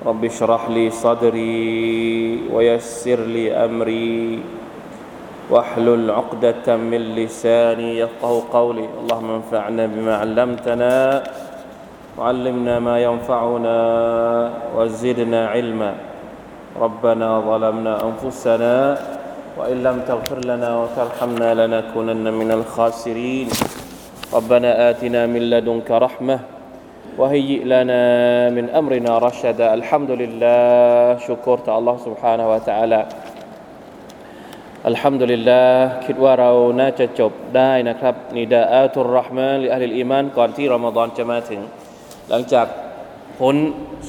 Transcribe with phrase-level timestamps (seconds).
[0.00, 4.40] رب اشرح لي صدري ويسر لي أمري
[5.50, 8.86] واحلل عقدة من لساني يفقه قولي.
[9.04, 11.22] اللهم انفعنا بما علمتنا
[12.18, 13.78] وعلمنا ما ينفعنا
[14.76, 15.92] وزدنا علما.
[16.80, 18.74] ربنا ظلمنا أنفسنا
[19.58, 23.48] وإن لم تغفر لنا وترحمنا لنكونن من الخاسرين.
[24.32, 26.38] ربنا آتنا من لدنك رحمة
[27.19, 28.03] وهيئ لنا
[28.49, 33.01] من أمرنا رشدا الحمد لله شكرت الله سبحانه وتعالى
[34.89, 36.51] อัลฮัมดุลิลลาห์คิดว่าเรา
[36.81, 41.61] น่าจะจบได้นะครับนิดาอัตุรรห์มานหรืออัลลอีมานก่อนที่รอมฎอนจะมาถึง
[42.29, 42.67] หลังจาก
[43.39, 43.55] พ้น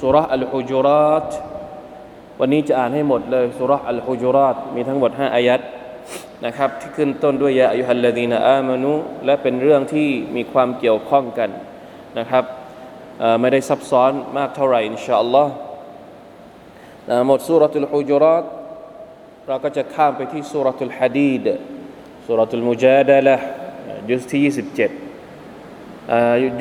[0.01, 1.29] สุรษอัลฮุจุรัต
[2.41, 5.61] วันนี้จะอ่านให้หมดเลยสุรษอัลฮุจุรัตมีทั้งหมด5อายัด
[6.45, 8.93] นะครับที่ขึ้นต้นด้วยยาอายุฮัลลดีนอามานุ
[9.25, 11.51] และเป็นเรื่องที่มีความเกี่ยวข้องกัน
[12.19, 12.45] นะครับ
[13.42, 15.54] ไม่ได้ซับซ้อนมากเท่าไหร่อินชาอัลลอฮ์
[17.28, 18.44] หมดสุรษอัลฮุจุรัต
[19.48, 21.46] เราก็จะข้ามไปที่สุรทุลฮะดีด
[22.28, 23.36] สุรทุลมุจาดะละ
[24.12, 24.50] ยุสที่ 27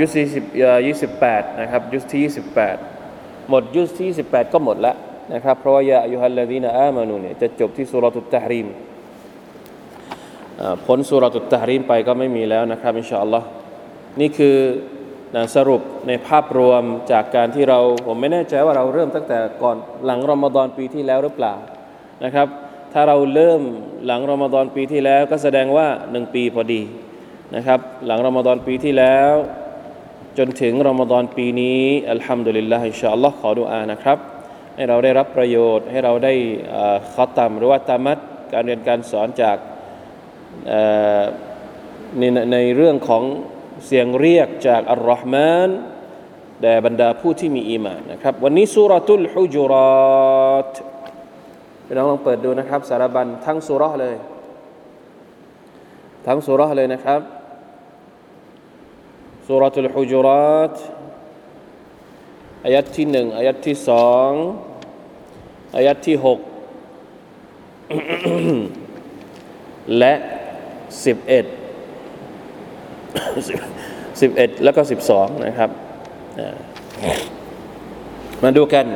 [0.00, 0.26] ยุสที่
[1.16, 2.22] 28นะครับยุสที่
[2.86, 4.96] 28 หมดยุสที่ 28 ก็หมดแล้ว
[5.34, 8.68] นะครับเพราะว่ายาอายุฮัลลดีนอามานูเนี่ยจะจบที่สุรทุตตะฮรีม
[10.86, 13.46] พ้นสุรทุตตะฮรีมไปก็ไม่มีแล้วนะครับอินชาอัลลอฮ์
[14.20, 14.56] นี่คือ
[15.56, 21.54] สรุปในภาพรวมจากการที่เราผมไม่แน่ใจว่าเราเริ่มตั้งแต่ก่อนหลังรอมฎอนปีที่แล้วหรือเปล่า
[22.24, 22.48] นะครับ
[22.92, 23.62] ถ้าเราเริ่ม
[24.06, 26.82] หลังรอมฎอนปีที่แล้วก็แสดงว่าหนึ่งปีพอดี
[27.56, 29.32] นะครับ หลังรอมฎอนปีที่แล้ว
[30.38, 34.18] จนถึงรอมฎอนปีนี้อัลฮัมดุลิลลาฮิชาอัลลอฮ์ขอดุอานะครับ
[34.76, 36.32] ให้เราได้รับประโยชน์ ให้เราได้
[37.12, 38.18] ขอตามหรือว่าตามัด
[38.52, 39.56] การเรียนการสอนจาก
[42.18, 42.22] ใน
[42.52, 43.22] ในเรื่องของ
[43.86, 45.70] เสียงเรียกจากอัลลอฮ์มาน
[46.60, 50.72] แด่บรรดาผู้ที่มีอีมานนะครับ วันนี้สุรทุลฮุจุรัต
[51.86, 54.16] พี่น้องลองเปิดดูนะครับ สารบัญทั้งสุรเลย
[56.26, 57.20] ทั้งสุรเลยนะครับ
[59.46, 60.74] สุรทุลฮุจุรัต
[62.64, 64.30] อายัดที่หนึ่งอายัดที่สอง
[65.76, 66.38] อายัดที่หก
[69.98, 70.14] และ
[71.04, 71.46] สิบเอ็ด
[74.20, 75.70] สิบเอ็ดแล้วก็สิบสองนะครับ
[78.42, 78.86] มาดูกัน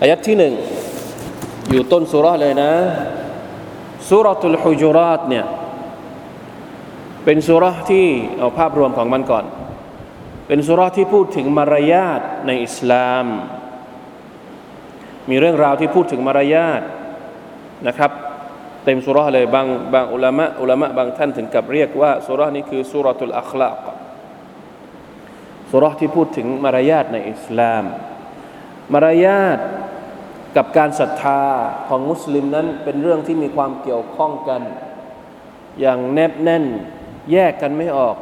[0.00, 0.54] อายัดที่หนึ่ง
[1.70, 2.72] อยู่ต้นสุราเลยนะ
[4.08, 5.46] สุรทุลฮุจุรัตเนี่ย
[7.24, 8.06] เป็นสุราที่
[8.38, 9.44] เอาภาพรวมของมันก่อน
[10.46, 13.26] เป็นสุราที่พูดถึงมารยาทในอิสลาม
[15.30, 16.82] มีเรื่องราวที่พูดถึงมารยาท
[17.88, 18.10] นะครับ
[18.84, 23.84] เต็มสุราเลยบางบางอุลามะอุลามะบางท่านถึงกับเรียกว่าสุรานี้คือสุรทุลอัคลาก
[25.70, 27.84] สุราที่พูดถึงมารยาทในอิสลาม
[28.92, 29.58] มารยาท
[30.56, 31.42] กับการศรัทธา
[31.88, 34.62] ของมุสลิมนั้นเป็นเรื่องที่มีความเกี่ยวข้องกัน
[35.80, 36.64] อย่างแนบแน่น
[37.32, 38.16] แยกกันไม่ออก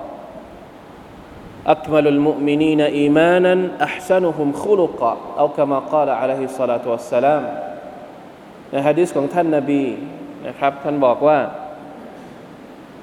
[1.73, 7.43] أكمل المؤمنين إيمانا أحسنهم خلقا เอาคำกล่าวعليه الصلاة والسلام
[8.71, 9.83] ในฮะดิษของท่านนบี
[10.47, 11.39] นะครับ ท่านบอกว่า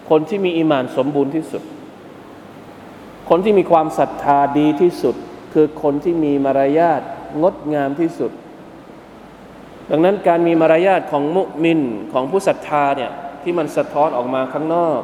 [0.10, 1.64] คนที่มีอีมานสมบูรณ์ที่สุด
[3.30, 5.16] คนที่มีความศรัทธาดีที่สุด
[5.54, 7.02] คือคนที่มีมารยาท
[7.42, 8.32] งดงามที่สุด
[9.90, 11.82] ดังนั้นการมีมารยาทของมุมิน
[12.14, 13.12] ของผู้ศรัทธาเนี่ย
[13.42, 15.02] ที่มันสะท้อนออกมาข้างนอก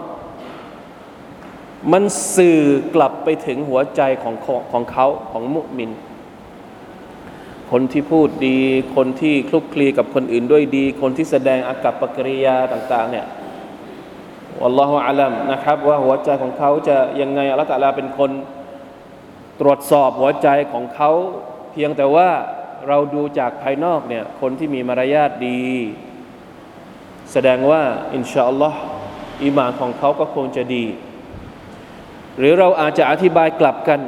[1.92, 2.04] มัน
[2.36, 2.60] สื่อ
[2.96, 4.36] กลับไปถึงหัวใจของ
[4.72, 5.92] ของเขาของมุมิน
[7.75, 8.60] คนที่พูดดี
[8.96, 13.25] คนที่คลุกคลีกับคนอื่นด้วยดี คนที่แสดงอากับปกิริยาต่างๆเนี่ย
[14.62, 18.31] วัลลอฮฺอาลัมนะครับ ว่าหัวใจของเขาจะยังไงอัลลอฮฺตะลาเป็นคน
[19.62, 21.12] ตรวจสอบหัวใจของเขา
[21.72, 22.30] เพียงแต่ว่า
[22.88, 25.62] เราดูจากภายนอกเนี่ยคนที่มีมารยาทดี
[27.31, 27.81] แสดงว่า
[28.14, 28.80] อินชาอัลลอฮ์
[29.44, 30.86] อิมานของเขาก็คงจะดี
[32.38, 34.00] หรือเราอาจจะอธิบายกลับกัน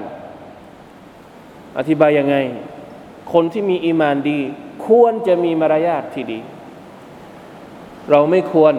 [1.77, 2.37] อธิบายยังไง
[3.33, 4.39] คนที่มีอีมานดี
[4.87, 6.39] ควรจะมีมารยาทที่ดี
[8.11, 8.73] เราไม่ควร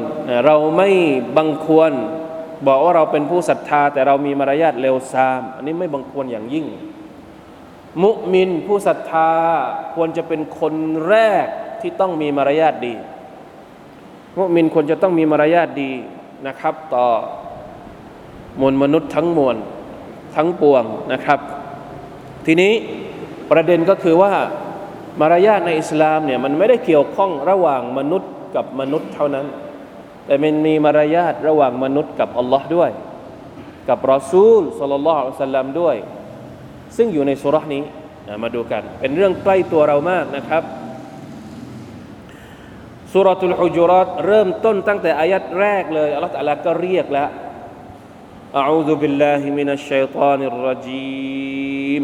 [0.47, 0.89] เราไม่
[1.37, 1.93] บังควร
[2.67, 6.67] บอกว่าเราเป็นผู้ศรัทธา แต่เรามีมารยาทเลวทราม อันนี้ไม่บังควรอย่างยิ่ง
[8.03, 9.31] มุมินผู้ศรัทธา
[9.95, 10.75] ควรจะเป็นคน
[11.09, 11.47] แรก
[11.81, 12.95] ที่ต้องมีมารยาทดี
[14.39, 15.93] มุมินควรจะต้องมีมารยาทดี
[16.47, 17.07] นะครับ ต่อ
[18.61, 19.57] มวลมนุษย์ทั้งมวล
[20.37, 21.41] ทั้งปวงนะครับ
[22.47, 22.73] ทีนี้
[23.52, 24.34] ประเด็นก็คือว่า
[25.22, 29.46] มารยาทในอิสลามเนี่ยมันไม่ได้เกี่ยวข้องระหว่างมนุษย์กับมนุษย์เท่านั้น
[30.26, 32.92] แต่มันมีมารยาทระหว่างมนุษย์กับอัลลอฮ์ด้วย
[33.90, 35.96] กับรอซูลสัลลัลลอฮุอะลัยฮิสัลลัมด้วย
[36.98, 37.84] ซึ่งอยู่ในสุรานี้
[38.44, 40.64] มาดูกัน เป็นเรื่องใกล้ตัวเรามากนะครับ
[43.14, 47.30] สุรทูลฮุจุรัตเริ่มต้นตั้งแต่อายัดแรกเลยอัลลอฮฺตะลาก็เรียกแล้ว
[48.62, 52.04] أعوذ بالله من الشيطان الرجيم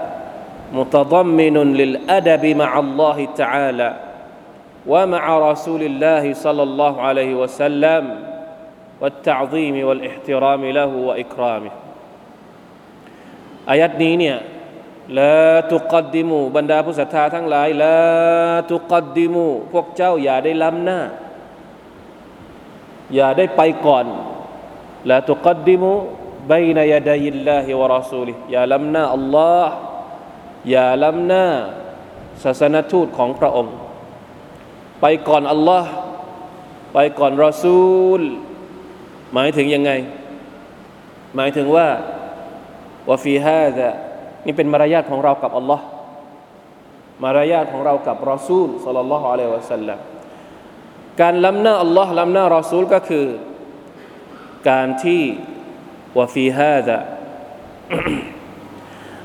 [0.72, 3.90] متضمن للادب مع الله تعالى
[4.86, 8.04] ومع رسول الله صلى الله عليه وسلم
[9.00, 11.72] والتعظيم والاحترام له واكرامه
[13.72, 14.38] ايات นี้เนี่ย
[15.18, 18.00] لا تقدموا บรรดาผู้ศรัทธาทั้งหลาย لا
[18.72, 21.00] تقدموا พวกเจ้าอย่าได้ล้ำหน้า
[23.14, 24.06] อย่าได้ไปก่อน
[25.10, 25.98] لا تقدموا
[26.52, 29.74] بين يدي الله ورسوله อย่าล้ำหน้าอัลลอฮ์
[30.69, 31.45] อย่าล้ำหน้า
[32.43, 33.75] ศาสนทูตของพระองค์
[35.01, 35.89] ไปก่อนอัลลอฮ์
[36.93, 37.81] ไปก่อนรอซู
[38.19, 38.21] ล
[39.33, 39.91] หมายถึงยังไง
[41.35, 41.87] หมายถึงว่า
[43.09, 43.89] วาฟีฮาดะ
[44.45, 45.85] นี่เป็นมารยาทของเรากับอัลลอฮ์
[47.23, 49.99] มารยาทของเรากับรอซูลสัลลัลลอฮุอะลัยวะสัลลัม
[51.21, 53.25] การล้ำหน้าอัลลอฮ์ล้ำหน้ารอซูลก็คือ
[54.69, 55.23] การที่
[56.17, 56.97] วาฟีฮาดะ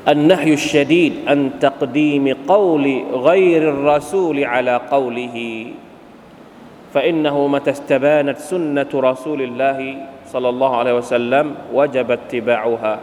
[0.08, 5.66] النهي الشديد عن تقديم قول غير الرسول على قوله
[6.94, 9.78] فإنه متى استبانت سنة رسول الله
[10.26, 12.94] صلى الله عليه وسلم وجب اتباعها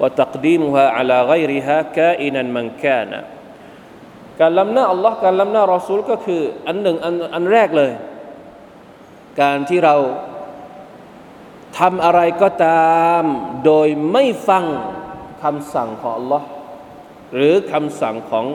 [0.00, 3.22] وتقديمها على غيرها كائنا من كان
[4.40, 7.92] การล้ำหน้าอัลลอฮ์การล้ำหน้ารอซูลก็คืออันหนึ่งอันอันแรกเลย
[9.40, 9.96] การที่เรา
[11.78, 13.22] ทำอะไรก็ตาม
[13.64, 14.64] โดยไม่ฟัง
[15.44, 16.42] คำสั่งของ Allah
[17.34, 18.46] หรือคำสั่งของ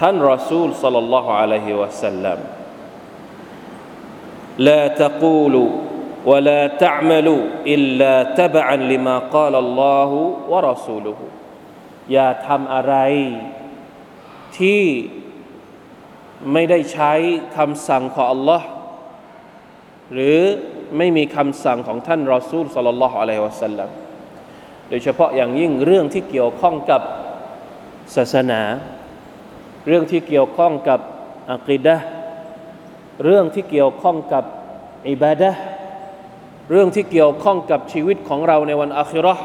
[0.00, 2.38] ท่านรอซูลสัลลัลลอฮุอะลัยฮิวะสัลลัม
[4.68, 5.70] لا تقولوا
[6.30, 7.42] ولا تعملوا
[7.74, 10.10] إلا تبعا لما قال الله
[10.52, 11.18] ورسوله
[12.12, 12.94] อย่าทำอะไร
[14.58, 14.82] ที่
[16.52, 17.12] ไม่ได้ใช้
[17.56, 18.62] คำสั่งของ Allah
[20.12, 20.38] หรือ
[20.96, 23.97] ไม่มีคำสั่งของท่านรอซูลสัลลัลลอฮุอะลัยฮิวะสัลลัม
[24.89, 27.01] โดยเฉพาะอย่างยิ่งเรื่องที่เกี่ยวข้องกับ
[28.15, 28.61] ศาสนา
[29.87, 30.99] เรื่องที่เกี่ยวข้องกับ
[31.51, 31.95] อักิดะ
[33.23, 34.43] เรื่องที่เกี่ยวข้องกับ
[35.09, 35.51] อิบาดะ
[36.71, 39.35] เรื่องที่เกี่ยวข้องกับชีวิตของเราในวันอาคิรอ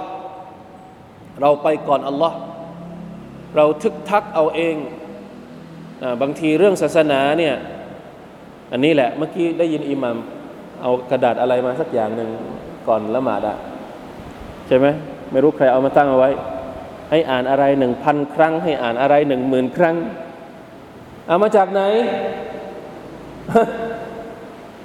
[1.41, 2.37] เราไปก่อนอัลลอฮ์
[3.57, 4.77] เราทึกทักเอาเอง
[6.23, 7.55] บางทีเรื่องศาสนาเนี่ย
[8.73, 10.17] อันนี้แหละเมื่อกี้ได้ยินอิหมัม
[10.83, 12.31] เอากระดาษอะไรมาสักอย่างหนึ่ง
[12.89, 13.57] ก่อนละหมาดอะ
[14.67, 14.87] ใช่ไหม
[15.35, 16.31] ไม่รู้ใครเอามาตั้งเอาไว้
[17.11, 19.97] ให้อ่านอะไรหนึ่งพันครั้ง ให้อ่านอะไรหนึ่งหมื่นครั้ง
[21.27, 21.83] เอามาจากไหน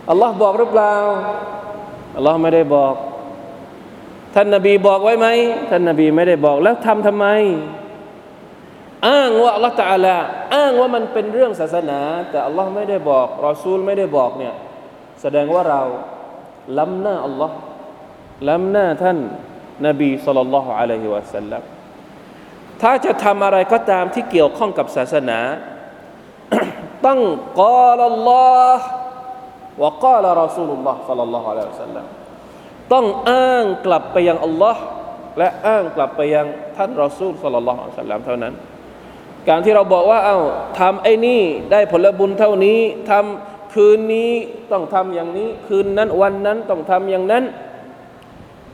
[0.09, 0.93] อัลลอฮ์บอกหรือเปล่า
[2.15, 2.93] อัลลอฮ์ไม่ได้บอก
[4.35, 5.27] ท่านนาบีบอกไว้ไหม
[5.69, 7.27] ท่านนาบีไม่ได้บอกแล้วทำทำไม
[9.07, 10.15] อ้างว่าอัลลอฮ์ตาลา
[10.55, 14.53] อ้างว่ามันเป็นเรื่องศาสนา แต่อัลลอฮ์ไม่ได้บอกรอซูลไม่ได้บอกเนี่ย
[15.21, 15.81] แสดงว่าเรา
[16.77, 17.55] ล้ำหน้าอัลลอฮ์
[18.47, 19.17] ล้ำหน้าท่าน
[19.87, 21.63] นบีสุลต่านละฮ์อะลัยฮิวะสัลลัม
[22.81, 25.39] ถ้าจะทำอะไรก็ตามที่เกี่ยวข้องกับศาสนา
[27.05, 27.19] ต้อง
[27.61, 28.85] กอลลอฮ์
[29.83, 32.05] วะกาลรอซูลุลลอฮ์สัลลัลลอฮุอะลัยฮิวะสัลลัม
[32.93, 34.81] ต้องอ้างกลับไปยังอัลลอฮ์
[35.37, 36.45] และอ้างกลับไปยัง
[36.77, 38.53] ท่านรอซูลสัลลัลลอฮุอะลัยฮิวะสัลลัมเท่านั้น
[39.49, 40.39] การที่เราบอกว่าเอา้า
[40.79, 44.31] ทำไอ้นี่ได้ผลบุญเท่านี้ทำคืนนี้
[44.71, 47.43] ต้องทำอย่างนี้ คืนนั้นวันนั้นต้องทำอย่างนั้น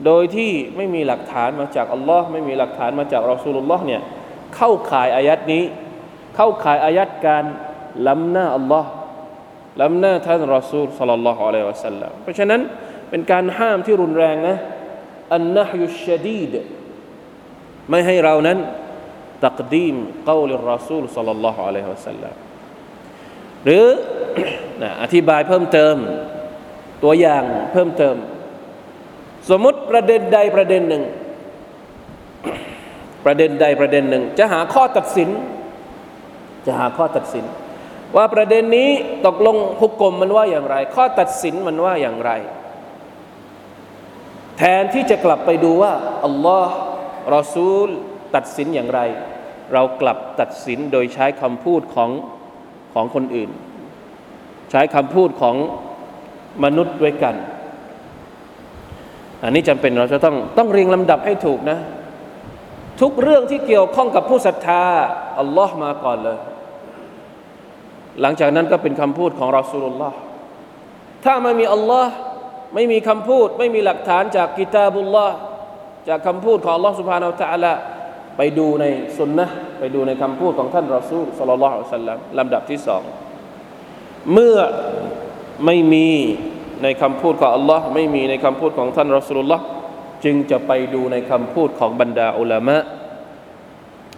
[0.04, 4.02] โดยที่ไม่มีหลักฐานมาจากอัลลอฮ์ไม่มีหลักฐานมาจากรอสูลุลลอฮ์เนี่ย
[4.56, 5.64] เข้าข่ายอายัดนี้
[6.36, 7.44] เข้าข่ายอายัดการ
[8.06, 8.90] ล้ำหน้าอัลลอฮ์
[9.80, 12.60] ล้ำหน้าท่านรอซูลสัลลัลลอฮุอะลัยฮิวะสัลลัมเพราะฉะนั้น
[13.10, 14.56] เป็นการห้ามที่รุนแรงนะ
[15.34, 16.54] อันนะฮยุชดีด
[17.90, 18.58] ไม่ให้เรานั้น
[19.44, 19.96] ตักดีม
[20.28, 22.34] กาวลิรอซูลสัลลัลลอฮุอะลัยฮิวะสัลลัม
[23.64, 23.84] หรือ
[25.02, 25.96] อธิบายเพิ่มเติม
[27.02, 28.16] ตัวอย่างเพิ่มเติม
[29.50, 31.04] สมมติประเด็นใดประเด็นหนึ่ง
[33.24, 35.28] ประเด็นใดประเด็นหนึ่ง จะหาข้อตัดสิน
[36.66, 37.44] จะหาข้อตัดสิน
[38.16, 38.90] ว่าประเด็นนี้
[39.26, 42.30] ตกลงหุกกลมมันว่าอย่างไร ข้อตัดสินมันว่าอย่างไร
[44.58, 45.92] แทนที่จะกลับไปดูว่า
[46.24, 46.72] อัลลอฮ์
[47.34, 47.88] รอซูล
[48.34, 49.00] ตัดสินอย่างไร
[49.72, 52.10] เรากลับตัดสินโดยใช้คำพูดของ
[52.94, 53.50] ของคนอื่น
[54.70, 55.56] ใช้คำพูดของ
[56.64, 57.34] มนุษย์ด้วยกัน
[59.42, 61.78] อันนี้จำเป็นเราจะต้องต้องเรียงลำดับให้ถูกนะ
[63.00, 64.82] ทุกเรื่องที่เกี่ยวข้องกับผู้ศรัทธา
[65.40, 66.38] อัลลอฮ์มาก่อนเลย
[68.20, 70.16] หลังจากนั้นก็เป็นคำพูดของรอสูลุลลอฮ์
[71.24, 72.12] ถ้าไม่มีอัลลอฮ์
[72.74, 75.36] ไม่มีคำพูด ไม่มีหลักฐานจากกิตาบุลลอฮ์
[76.08, 77.72] จากคำพูดของอัลลอฮ์สุบฮานาอัลตะละ
[78.36, 78.84] ไปดูใน
[79.18, 79.46] สุนนะ
[79.78, 83.02] ไปดูในคำพูดของท่านรอซูลสัลลลอฮ์สัลลัมลำดับที่สอง
[84.32, 84.58] เมื่อ
[85.64, 86.08] ไม่มี
[86.82, 89.64] ในคำพูดของอัลลอฮ์ไม่มีในคำพูดของท่านรอสลุลลอฮ์
[90.24, 92.76] จึงจะไปดูในคำพูดของบรรดาอุลามะ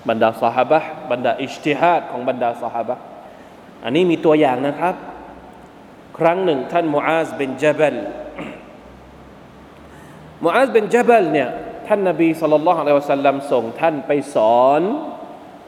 [0.08, 2.96] บรรดาสหาบะบรรดาอิจติฮาดของบรรดาสหาบะ
[3.84, 4.94] อันนี้มีตัวอย่างนะครับ
[6.18, 7.94] ครั้งหนึ่งท่านมูอาซเป็นจับล
[10.44, 11.48] มูอาซเป็นจับลเนี่ย
[11.86, 14.82] ท่านนบีสุลต่านละฮ์อัลลอฮฺสัลลัมส่งท่านไปสอน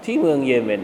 [0.05, 0.83] ที่เมืองเยเมน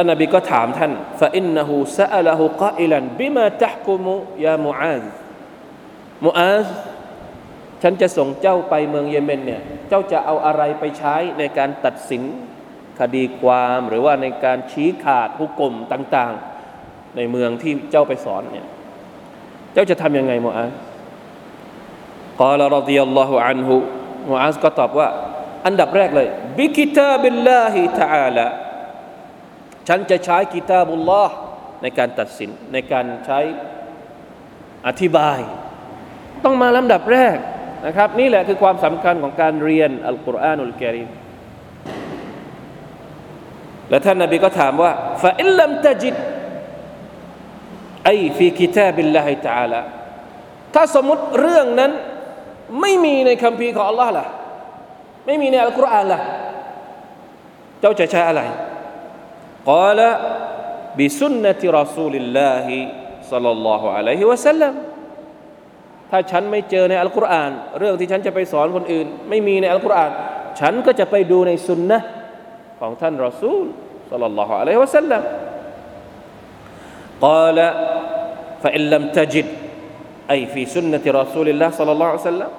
[0.00, 4.14] ท่านนบีก็ถามท่านฟาอินนหูซาลหูกาอิลันบิมาตะกุมุ
[4.44, 5.04] ยามูอาซ
[6.24, 6.66] มูอาซ
[7.82, 12.22] ฉันจะส่งเจ้าไปเมืองเยเมนเนี่ยเจ้าจะเอาอะไรไปใช้ในการตัดสิน
[13.00, 16.32] คดีความหรือว่าในการชี้ขาดผู้กลมต่าง
[16.74, 18.66] ๆ ในเมืองที่เจ้าไปสอนเนี่ย
[19.72, 20.72] เจ้าจะทำยังไงมูอาซ
[22.40, 23.76] กล่ารดิยัลลอฮุอันฮุ
[24.30, 25.08] มูอาซก็ตอบว่า
[25.66, 26.28] อันดับแรกเลย
[26.58, 28.46] بكتاب الله تعالى
[29.88, 31.34] ฉันจะใช้كتاب الله
[31.82, 33.40] ในการตัดสินในการใช้
[34.86, 35.40] อธิบาย
[36.44, 37.36] ต้องมาลำดับแรก
[37.86, 41.08] นะครับ นี่แหละคือความสำคัญของการเรียนالقرآن الكريم
[43.90, 44.92] และท่านนบีก็ถามว่า
[45.22, 46.14] فإن لم تجد
[48.04, 49.80] في كتاب الله تعالى
[50.74, 51.92] ถ้าสมมติเรื่องนั้น
[52.80, 54.26] ไม่มีในคัมภีร์ของ Allah ล่ะ
[55.26, 56.20] ไม่มีในอัลกุรอานล่ะ
[57.80, 58.42] เจ้าจะใช้อะไร
[59.69, 60.01] กล่าว
[60.99, 62.77] บิสุนนติรอซูลิลลาฮิ
[63.31, 64.73] สัลลัลลอฮุอะลัยฮิวะสัลลัม
[66.11, 70.11] ถ้าฉันไม่เจอในอัลกุรอานเรื่องที่ฉันจะไปสอนคนอื่น ไม่มีในอัลกุรอาน
[70.59, 71.99] ฉันก็จะไปดูในสุนนะ
[72.79, 73.65] ของท่านรอซูล
[74.11, 75.21] สัลลัลลอฮุอะลัยฮิวะสัลลัม
[77.23, 77.59] กล่าว
[78.63, 79.47] فإن لم تجد
[80.29, 82.51] ไอฟีสุนนติรอซูลิลลาห์สัลลัลลอฮุอะลัยฮิวะสัลลัม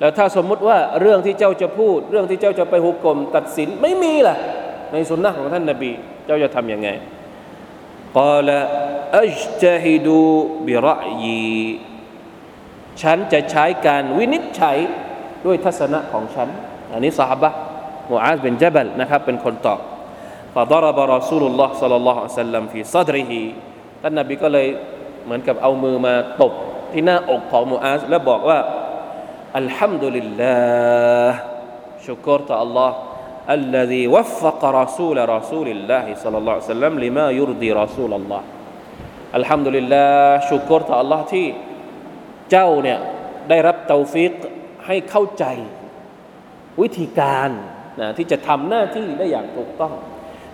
[0.00, 4.36] แล้วถ้าสมมุติว่าเรื่องที่เจ้าจะพูด เรื่องที่เจ้าจะไปหุกกลมตัดสินไม่มีล่ะ
[4.92, 5.90] ในสุนนะของท่านนบี
[6.24, 6.88] เจ้าจะทำยังไง
[8.16, 8.38] กล่าว
[9.18, 10.20] อัจตฮิดู
[10.66, 11.60] บิรอยี
[13.02, 14.78] ฉันจะใช้การวินิจฉัย
[15.46, 16.48] ด้วยทัศนะของฉัน
[16.92, 17.50] อันนี้สาบะ
[18.10, 19.80] มูอาซเป็นจับลนะครับเป็นคนตอบ
[20.54, 23.32] فضرب رسول الله صلى الله عليه وسلم في صدره
[24.02, 24.66] ท่านนบีก็เลย
[25.24, 26.52] เหมือนกับเอามือมาตบ
[26.92, 28.58] ที่หน้าอกของมูอาซแล้วบอกว่า
[29.58, 30.54] อัลฮัมดุลิลลา
[31.26, 31.36] ห์
[32.06, 32.90] ชุกรต่อ Allah
[33.58, 38.42] الذي وفق رسول رسول الله صلى الله عليه وسلم لما يرضي رسول الله
[39.36, 41.46] อัลฮัมดุลิลลาห์ชุกรต่อ Allah ที่
[42.50, 42.98] เจ้าเนี่ย
[43.48, 44.32] ได้รับเตาฟิก
[44.86, 45.44] ให้เข้าใจ
[46.82, 47.50] วิธีการ
[48.00, 49.94] นะที่จะทำหน้าที่ได้อย่างถูกต้อง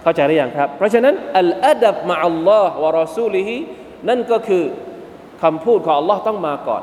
[0.03, 3.57] เข้าใจหรือยังครับ เพราะฉะนั้นอัลอาดับมะอัลลอฮ์วะรอซูลิฮิ
[4.09, 4.65] นั่นก็คือ
[5.43, 6.83] คำพูดของ Allah ต้องมาก่อน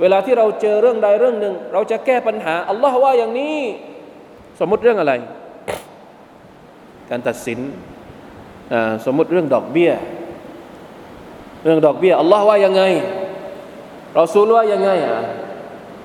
[0.00, 3.58] เวลาที่เราเจอเรื่องใดเรื่องหนึ่ง เราจะแก้ปัญหา อัลลอฮ์ว่าอย่างนี้
[4.59, 5.13] สมมติเรื่องอะไร
[7.09, 7.59] การตัดสิน
[9.05, 9.91] สมมติเรื่องดอกเบี้ย
[11.63, 12.83] เรื่องดอกเบี้ยอัลลอฮ์ว่ายังไง
[14.13, 15.19] เราซูลว่ายังไงอะ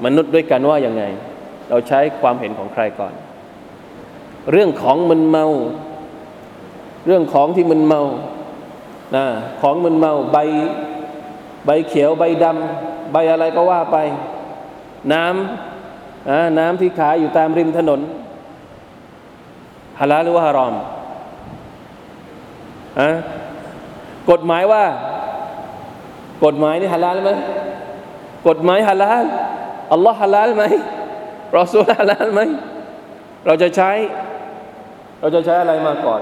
[0.05, 1.03] มนุษย์ด้วยกันว่ายังไง
[1.71, 3.13] เราใช้ความเห็นของใครก่อน
[4.51, 5.47] เรื่องของมันเมา
[7.07, 8.03] เรื่องของที่มันเมา
[9.17, 9.25] นะ
[9.61, 10.39] ของมึนเมาใบ
[11.67, 13.97] ใบเขียวใบดำใบอะไรก็ว่าไป
[15.13, 18.01] น้ำน้ำที่ขายอยู่ตามริมถนน
[20.01, 20.75] ฮาลาลหรือว่าฮารอม
[23.01, 23.11] อะ
[24.31, 24.85] กฎหมายว่า
[26.45, 27.31] กฎหมายนี่ฮาลาลไหม
[28.49, 29.25] กฎหมายฮาลาล
[29.93, 30.65] อัลลอฮ์ฮาลาลไหม
[31.59, 32.41] รอซูลฮาลาลไหม
[33.47, 33.91] เราจะใช้
[35.21, 36.21] เราจะใช้อะไรมาก่อน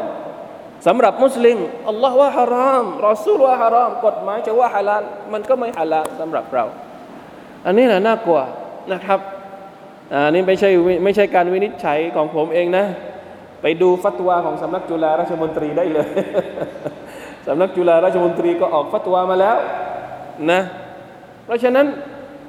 [0.86, 1.58] สำหรับมุสลิม
[1.88, 6.64] อัลลอฮ์ว่าฮารามรอซูลว่าฮารามกฎหมายจะว่าฮาลาลมันก็ไม่ฮาลาลสำหรับเรา
[7.66, 8.40] อันนี้แหละน่ากลัว
[8.92, 9.20] นะครับ
[10.24, 10.70] อันนี้ไม่ใช่
[11.04, 12.86] ไม่ใช่การวินิจฉัยของผมเองนะ
[13.62, 16.08] ไปดูฟัตวาของสำนักจุฬาราชมนตรีได้เลย
[17.46, 19.56] สำนักจุฬาราชมนตรีก็ออกฟัตวามาแล้ว
[20.50, 20.60] นะ
[21.44, 21.86] เพราะฉะนั้น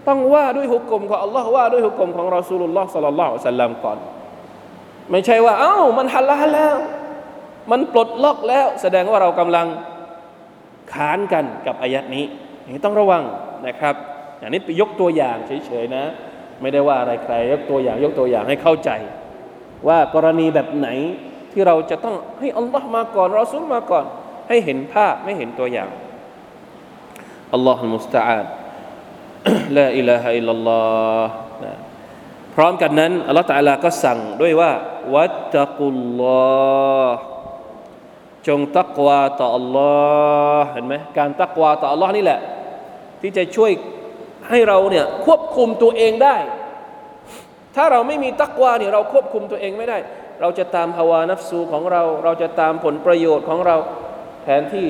[0.07, 3.97] ต้องว่าด้วยหุกกลมของอัลลอฮ์ว่าด้วยหุกกลมของรอสูลุลลอฮ์สัลลัลลอฮุสัลลัมก่อน
[5.11, 6.75] ไม่ใช่ว่า เอ้า มันฮัลลาลแล้ว
[7.71, 9.67] มันปลดล็อกแล้ว แสดงว่าเรากำลัง
[10.93, 12.25] ขานกันกับอายัดนี้
[12.73, 13.23] นี่ต้องระวัง
[13.67, 13.95] นะครับ
[14.39, 16.03] อย่างนี้ไปยกตัวอย่างเฉยๆนะ
[16.61, 18.89] ไม่ได้ว่าอะไรใคร ยกตัวอย่างยกตัวอย่างให้เข้าใจ
[19.87, 20.87] ว่ากรณีแบบไหน
[21.51, 24.05] ที่เราจะต้องให้อัลลอฮ์มาก่อนรอซุลมาก่อน
[24.49, 25.89] ให้เห็นภาพไม่เห็นตัวอย่าง
[27.53, 28.45] อัลลอฮฺมุสตาาน
[29.77, 30.81] ละอิลาฮะอิลลัลลอ
[31.23, 31.31] ฮ์
[32.55, 34.71] พร้อมกันนั้นอัลลอฮฺตาลาก็สั่งด้วยว่า
[35.15, 37.21] วัตตะกุลลอฮ์
[38.47, 42.39] จงตักวาต่อ Allah เห็นไหมการตักวาต่อ Allah นี่แหละ
[43.21, 43.71] ที่จะช่วย
[44.49, 46.35] ให้เราเนี่ยควบคุมตัวเองได้
[47.75, 49.97] ถ้าเราไม่มีตักวาเนี่ยเราควบคุมตัวเองไม่ได้
[50.41, 53.77] เราจะตามฮาวานัฟซูของเรา เราจะตามผลประโยชน์ของเรา
[54.43, 54.87] แทนที่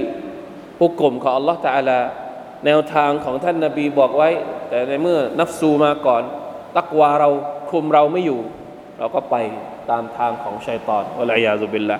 [0.79, 1.99] ปุกกลมของ Allah ตาลา
[2.65, 4.29] แนวทางของท่านนาบีบอกไว้
[4.69, 6.23] แต่ในเมื่อนัฟซูมาก่อน
[6.77, 7.29] ตักวาเรา
[7.69, 8.39] คุมเราไม่อยู่
[8.99, 9.35] เราก็ไป
[9.89, 11.97] ตามทางของชัยตอนวะลัยยาซุบิลละ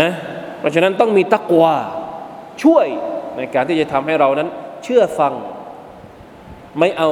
[0.00, 0.10] นะ
[0.58, 1.74] เพราะฉะนั้นต้องมีตักวา
[2.62, 2.86] ช่วย
[3.36, 4.48] ในการที่จะทำให้เรานั้น
[4.84, 5.32] เชื่อฟัง
[6.78, 7.10] ไม่เอา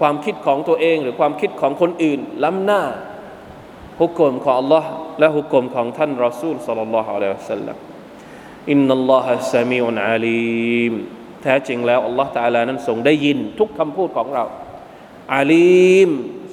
[0.00, 2.82] ความคิดของตัวเอง หรือความคิดของคนอื่น ล้ำหน้า
[4.00, 4.84] ฮุกกลมของ Allah
[5.18, 7.76] และฮุกกลมของท่านรอซูลสัลลัลลอฮุอะลัยฮิวะสัลลัม
[8.70, 10.92] อินนัลลอฮะซามีอุนอาลีม
[11.42, 14.44] แท้จริงแล้วอัลลอฮฺตาลานั้นทรงได้ยินทุกคำพูดของเรา
[15.34, 16.10] อาลีม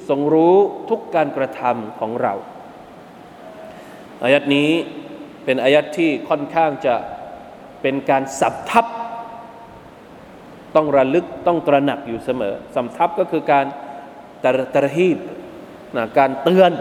[0.08, 0.56] ทรงรู้
[0.90, 2.34] ทุกการกระทำของเรา
[4.24, 4.70] อายัดนี้
[5.44, 6.94] เป็นอายัดที่ค่อนข้างจะ
[7.82, 8.86] เป็นการสับทับ
[10.76, 13.66] ต้องระลึกต้องตระหนักอยู่เสมอสับทับก็คือการ
[14.44, 15.18] ตรตรฮีบ
[15.96, 16.72] นะการเตือน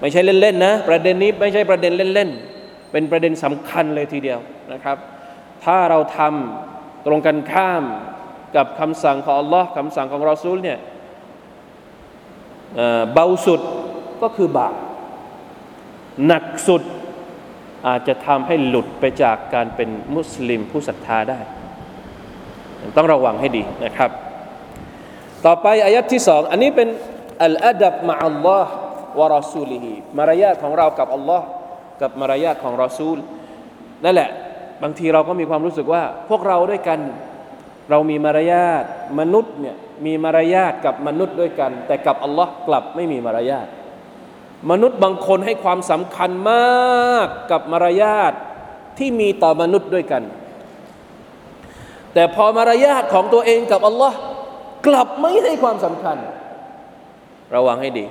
[0.00, 4.38] ไม่ใช่เล่นๆนะประเด็นนี้ไม่ใช่ประเด็นเล่นๆเป็นประเด็นสำคัญเลยทีเดียว
[4.72, 4.96] นะครับ
[5.64, 7.84] ถ้าเราทำตรงกันข้าม
[8.56, 10.78] กับคำสั่งของ Allah คำสั่งของรอซูลเนี่ย
[13.12, 13.60] เบาสุด
[14.22, 14.74] ก็คือบาป
[16.26, 16.82] หนักสุด
[17.86, 21.40] อาจจะทำให้หลุดไปจากการเป็นมุสลิมผู้ศรัทธาได้
[22.96, 24.10] ต้องระวังให้ดีนะครับ
[25.46, 26.88] ต่อไปอายัดที่สองอันนี้เป็น
[27.44, 28.72] อัลอาดับมะอัลลอฮ์
[29.18, 31.46] วะรอซูลิฮิมารยาทของเรากับอัลลอฮ์
[32.00, 33.16] กับมารยาทของรอซูล
[34.04, 34.30] นั่นแหละ
[34.82, 37.00] บางทีเราก็มีความรู้สึกว่า พวกเราด้วยกัน
[37.90, 38.84] เรามีมารยาท
[39.20, 43.66] มนุษย์เนี่ยมีมารยาทกับมนุษย์ด้วยกัน แต่กับอัลลอฮ์กลับไม่มีมารยาท
[44.70, 48.32] มนุษย์บางคนให้ความสำคัญมากกับมารยาท
[48.98, 50.22] ที่มีต่อมนุษย์ด้วยกัน
[52.16, 54.18] แต่พอมารยาทของตัวเองกับอัลลอฮ์
[54.86, 56.16] กลับไม่ให้ความสำคัญ
[57.54, 58.06] ระวังให้ดี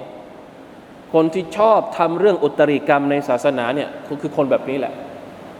[1.13, 3.89] คนที่ชอบทำเรื่องอุตริกรรมในศาสนาเนี่ย
[4.21, 4.93] คือคนแบบนี้แหละ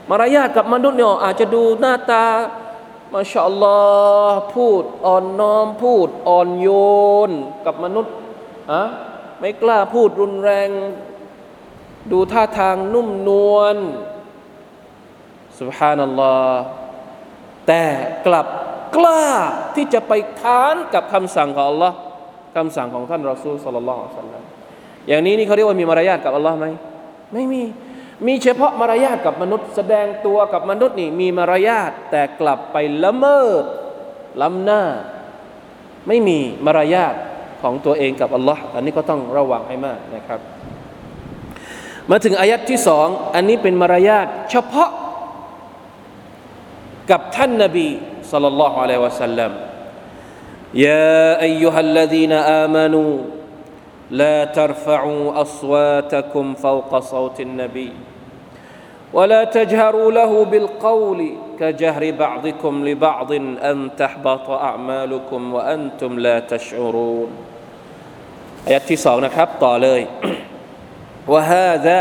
[0.09, 2.25] มารยาทกับมนุษย์เนี่ยอาจจะดูหน้าตา
[3.13, 3.77] มาชาอัลลอ
[4.29, 6.67] ฮ์พูดอ่อนน้อมพูดอ่อนโย
[7.29, 7.31] น
[7.65, 8.13] กับมนุษย์
[8.71, 8.83] อะ
[9.39, 10.69] ไม่กล้าพูดรุนแรง
[12.11, 13.77] ดูท่าทางนุ่มนวล
[15.59, 16.84] สุบฮานัลลอฮ์
[17.67, 17.83] แต่
[18.27, 18.47] กลับ
[18.95, 19.25] กล้า
[19.75, 21.93] ที่จะไปค้านกับคำสั่งของ Allah
[22.55, 24.43] คำสั่งของท่านรอซูลสัลลัลลอฮุอะลัยฮิวะสัลลัม
[25.07, 26.65] อย่างนี้นี่เขาเรียกว่ามีมารยาทกับ Allah ไหม
[27.33, 27.61] ไม่มี
[28.27, 33.63] มีเฉพาะมารยาทกับมนุษย์ แสดงตัวกับมนุษย์นี่มีมารยาทแต่กลับไปละเมิด
[34.41, 34.83] ล้ำหน้า
[36.07, 37.15] ไม่มีมารยาท
[37.61, 40.39] ของตัวเองกับอัลลอฮ์อันนี้ก็ต้องระวังให้มากนะครับ
[42.09, 44.89] มาถึงอายัดที่สองอันนี้เป็นมารยาทเฉพาะ
[47.10, 47.88] กับท่านนบี
[48.32, 49.52] สัลลัลลอฮุอะลัยวะสัลลัม
[50.74, 53.18] يا أيها الذين آمنوا
[54.10, 57.92] لا ترفعوا أصواتكم فوق صوت النبي
[59.12, 61.20] ولا تجهروا له بالقول
[61.60, 63.32] كجهر بعضكم لبعض
[63.70, 67.30] أن تحبط أعمالكم وأنتم لا تشعرون
[68.66, 70.00] อายะที่สองนะครับต่อเลย
[71.32, 71.96] وهذا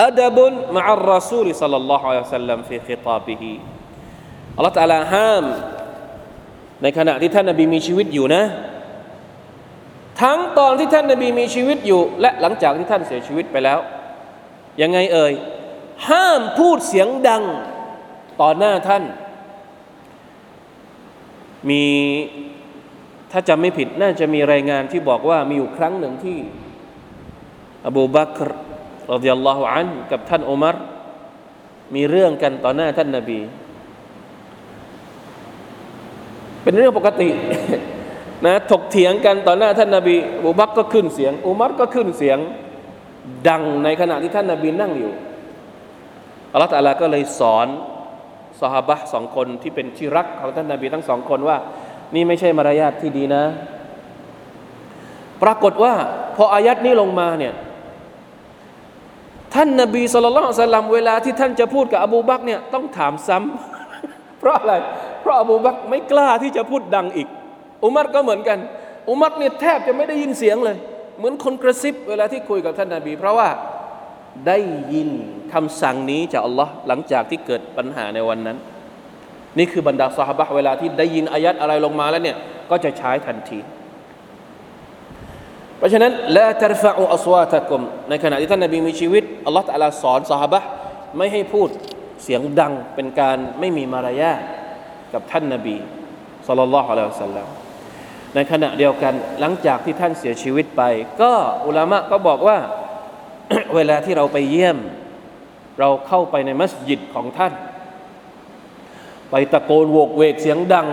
[0.00, 0.38] أدب
[0.72, 3.44] مع الرسول صلى الله عليه وسلم في خطابه
[4.57, 5.43] อัลลอฮฺตาลาห้าม
[6.81, 8.43] ในขณะที่ท่านนบีมีชีวิตอยู่นะ
[10.21, 13.79] ทั้งตอนที่ท่านนบีมีชีวิตอยู่ และหลังจากที่ท่านเสียชีวิตไปแล้ว
[14.81, 15.33] ยังไงเอ่ย
[16.09, 17.43] ห้ามพูดเสียงดัง
[18.41, 19.03] ต่อหน้าท่าน
[21.69, 21.83] มี
[23.31, 26.37] ถ้าจำไม่ผิดน่าจะมีรายงานที่บอกว่ามีอยู่ครั้งหนึ่งที่
[27.87, 28.47] อบูบักร
[29.11, 30.75] รดิยัลลอฮุอันกับท่านอุมาร
[31.95, 33.39] มีเรื่องกันต่อหน้าท่านนาบี
[36.67, 37.29] เป็นเรื่องปกติ
[38.45, 42.37] นะถกเถียงกันต่อหน้าท่านนาบีอุบักก็ขึ้นเสียง อุมัรก็ขึ้นเสียง
[43.47, 45.11] ดังในขณะที่ท่านนาบีนั่งอยู่
[46.51, 47.67] อัลลอฮฺตะลาก็เลยสอน
[48.61, 51.57] สหบะสองคนที่เป็นที่รักของท่านนาบีทั้งสองคนว่า
[52.15, 53.43] นี่ไม่ใช่มารยาทที่ดีนะ
[55.43, 55.93] ปรากฏว่า
[56.35, 57.53] พออายัดนี้ลงมาเนี่ย
[59.53, 64.73] ท่านนาบีสุลต่านสัลลัมเวลาที่ท่านจะพูดกับอบูบักเนี่ยต้องถามซ้ำเพราะอะไร
[65.27, 67.27] ราะอบูบักไม่กล้าที่จะพูดดังอีก
[67.83, 68.59] อุมัรก็เหมือนกัน
[69.09, 70.77] อุมัรเนี่ยแทบจะไม่ได้ยินเสียงเลย
[71.17, 73.49] เหมือนคนกระซิบเวลาที่คุยกับท่านนาบี เพราะว่า
[74.47, 74.57] ได้
[74.93, 75.09] ยิน
[75.53, 78.57] คำสั่งนี้จากอัลลอฮ์หลังจากที่เกิดปัญหาในวันนั้น
[79.57, 82.37] นี่คือบรรดาสหบะเวลาที่ได้ยินอายัดอะไรลงมาแล้วเนี่ย
[82.69, 83.59] ก็จะใช้ทันที
[85.77, 90.59] เพราะฉะนั้นละตรฟะอุอัสวาตะกุมในขณะที่ท่านนบีมีชีวิตอัลลอฮฺตะลาสอนสหบะ
[91.17, 91.69] ไม่ให้พูด
[92.23, 94.41] เสียงดังเป็นการไม่มีมารยาท
[95.13, 95.75] กับท่านนบี
[96.47, 97.47] สุลต่านละฮ์อะลัยฮิสัลลัม
[98.35, 100.81] ในขณะเดียวกันหลังจากที่ท่านเสียชีวิตไป
[101.21, 101.33] ก็
[101.67, 102.57] อุลามะก็บอกว่า
[103.75, 104.77] เวลาที่เราไปเยี่ยม
[105.79, 107.53] เราเข้าไปในมัสยิดของท่าน
[109.31, 110.87] ไปตะโกนโวกเวกเสียงดัง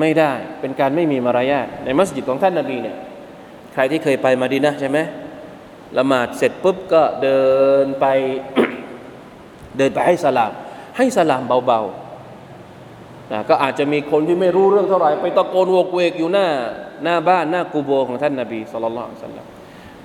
[0.00, 2.96] ไม่ได้เป็นการไม่มีมารยาทในมัสยิดของท่านนบีเนี่ย
[3.74, 4.98] ใครที่เคยไปมาดีนะใช่ไหม
[5.98, 7.42] ละหมาดเสร็จปุ๊บก็เดิ
[7.84, 8.06] นไป
[9.76, 10.52] เดินไปให้สลาม
[10.96, 12.09] ให้สลามเบาๆ
[13.32, 16.46] นะก็อาจจะมีคนที่ไม่รู้เรื่องเท่าไหร่ไปตะโกนโวกเวกอยู่หน้า
[17.04, 19.46] หน้าบ้านหน้ากูโบของท่านนาบีสุลต่านสัลลัม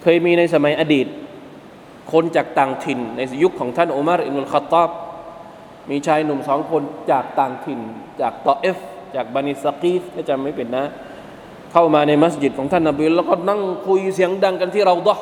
[0.02, 1.08] เคยมีในสมัยอดีต
[2.12, 4.90] คนจากต่างถิ่น ในยุคของท่านอุมารอิมุลขัตตอบ
[5.90, 7.80] มีชายหนุ่มสองคนจากต่างถิ่น
[8.22, 8.78] จากตอเอฟ
[9.16, 10.86] จากบันิสกีฟถ้าจำไม่เป็นนะ
[11.72, 15.16] เข้ามาในมัสยิดของท่านนบีแล้วก็นั่งคุยเสียงดังกันที่เราดอ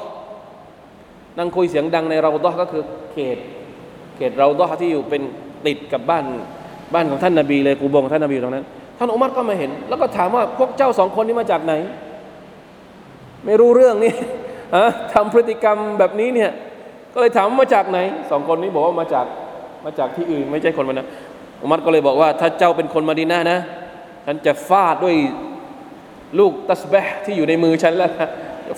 [1.37, 3.37] นั่งคุยเสียงดังในเราดอก็คือเขต
[4.15, 5.21] เขตเราดอที่อยู่เป็น
[5.65, 6.25] ติดกับบ้าน
[6.93, 8.65] บ้านของท่านนบีเลยกูบงท่านนบีตรงนั้น
[8.97, 11.73] ท่านอุมัรก็มาเห็น แล้วก็ถามว่าพวกเจ้าสองคนนี้มาจากไหน
[13.45, 14.13] ไม่รู้เรื่องนี่
[15.13, 16.51] ทำพฤติกรรมแบบนี้เนี่ย
[17.13, 17.99] ก็เลยถามมาจากไหน
[18.31, 19.25] สองคนนี้บอกว่ามาจาก
[19.85, 21.07] มาจากที่อื่นไม่ใช่คนมานะ
[21.61, 23.59] อุมัรก็เลยบอกว่า ถ้าเจ้าเป็นคนมาดีนานะ
[24.25, 25.15] ฉันจะฟาดด้วย
[26.39, 28.11] ลูกตัสบะที่อยู่ในมือฉันแล้ว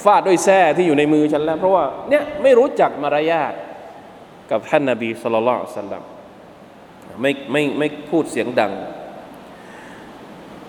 [0.03, 3.53] ฟาดด้วยแส้ที่อยู่ในมือฉันแล้ว เพราะว่าเนี่ยไม่รู้จักมารยาท
[4.51, 6.14] กับท่านนาบีสุลต่านสัลลัม
[7.21, 8.73] ไม่ไม่ไม่พูดเสียงดัง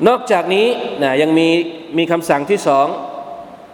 [0.09, 0.67] นอกจากนี้
[1.03, 1.49] นะยังมี
[1.99, 2.87] มีคำสั่งที่สอง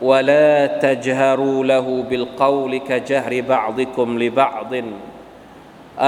[0.09, 4.87] วะลาตจฮารูละหูบิลกาวลิกะจฮริบะดิคุมลิบะดิน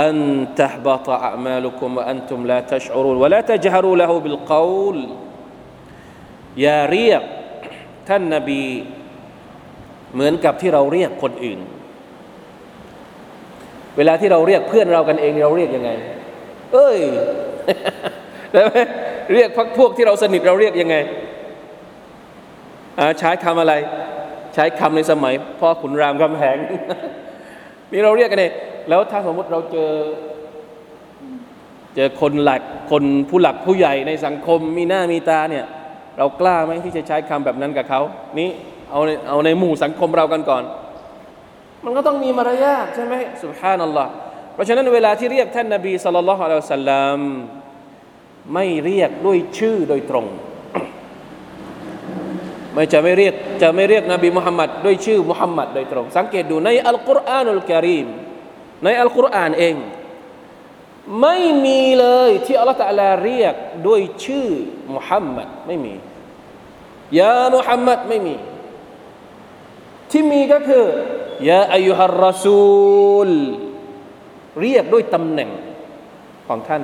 [0.00, 0.18] อัน
[0.60, 4.98] ตะบะตะอามาลุคุมอันตุมลาตชอรูนวะลาตจฮารูละหูบิลกาวล
[6.60, 7.22] อย่าเรียก
[8.08, 8.62] ท่านนบี
[10.14, 11.60] เหมือนกับที่เราเรียกคนอื่น
[13.96, 15.90] เวลาที่เราเรียกเพื่อนเรากันเองเราเรียกยังไง
[16.74, 16.98] เอ้ย
[18.52, 18.76] ใช่ไหม
[19.34, 20.96] เรียกพักพวกที่เราสนิทเราเรียกยังไง
[23.18, 23.74] ใช้คำอะไร
[24.54, 26.58] ใช้คำในสมัยพ่อขุนรามคำแหง
[27.92, 28.52] นี่เราเรียกกันเอง
[28.88, 29.92] แล้วถ้าสมมติเราเจอ
[31.94, 35.66] เจอคนหลักคนผู้หลักผู้ใหญ่ในสังคมมีหน้ามีตาเนี่ย
[36.18, 38.00] เรากล้าไหมที่จะใช้คำแบบนั้นกับเขา
[38.38, 38.48] นี่
[38.90, 40.62] เอาเอาในหมู่สังคมเรากันก่อน
[41.84, 44.12] มันก็ต้องมีมารยาทใช่ไหมสุบฮานัลลอฮ์
[44.54, 47.20] เพราะฉะนั้นเวลาที่เรียกท่านนาบีสุลต่านละฮ์อัลลอฮ์สัลลัม
[48.54, 50.26] ไม่เรียกด้วยชื่อโดยตรง
[52.72, 58.08] ไม่จะไม่เรียกจะไม่เรียกนบีมุฮัมมัดด้วยชื่อมุฮัมมัดโดยตรง สังเกตดูในอัลกุรอานุลกิริม
[58.84, 59.76] ในอัลกุรอานเอง
[61.20, 63.54] ไม่มีเลยที่อัลลอฮฺตะลาเรียก
[63.86, 64.48] ด้วยชื่อ
[64.94, 65.94] มุฮัมมัดไม่มี
[67.20, 68.36] ยามุฮัมมัดไม่มี
[70.10, 70.84] ที่มีก็คือ
[71.50, 73.30] ยาอายุฮัรรอซูล
[74.60, 75.50] เรียกด้วยตำแหน่ง
[76.48, 76.82] ของท่าน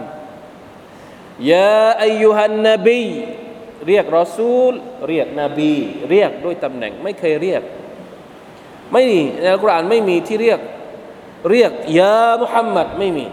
[1.50, 3.02] ยาอายุฮันนบี
[3.88, 4.72] เรียกรอซูล
[5.08, 5.72] เรียกนบี
[6.10, 7.62] เรียกด้วยตำแหน่ง ไม่เคยเรียก
[8.92, 10.60] ไม่มีในอัลกุรอานไม่มีที่เรียก
[11.50, 13.26] เรียกยามุฮัมมัดไม่มี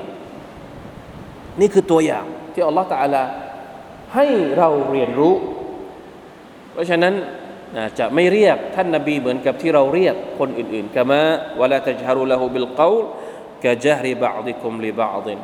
[1.59, 3.23] นี่คือตัวอย่างที่อัลลอฮฺตาลา
[4.15, 5.35] ให้เราเรียนรู้
[6.73, 7.13] เพราะฉะนั้น
[7.99, 11.21] จะไม่เรียกท่านนาบีเหมือนกับที่เราเรียกคนอื่นๆกามะ
[11.59, 13.03] วลาตจฮารุละหูบิลกาล
[13.63, 15.39] กะจฮริบะดิคุมลิบะดิน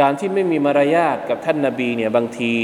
[0.00, 2.54] การที่ไม่มีมารยาทกับท่านนาบีเนี่ยบางที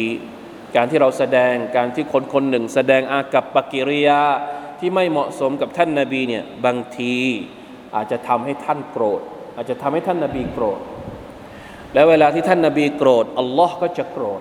[0.77, 4.23] การที่เราแสดงการที่คนคนหนึ่ง แสดงอากับปกิริยา
[4.79, 7.15] ที่ไม่เหมาะสมกับท่านนาบีเนี่ยบางที
[7.95, 9.21] อาจจะทำให้ท่านโกรธ
[9.57, 10.81] อาจจะทำให้ท่านนาบีโกรธ
[11.95, 14.41] แล้วเวลาที่ท่านนาบีโกรธอัลลอฮ์ก็จะโกรธ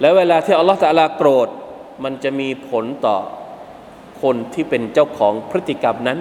[0.00, 1.48] แล้วเวลาที่อัลลอฮ์ตะลาโกรธ
[2.04, 3.16] มันจะมีผลต่อ
[4.22, 6.18] คนที่เป็นเจ้าของพฤติกรรมนั้น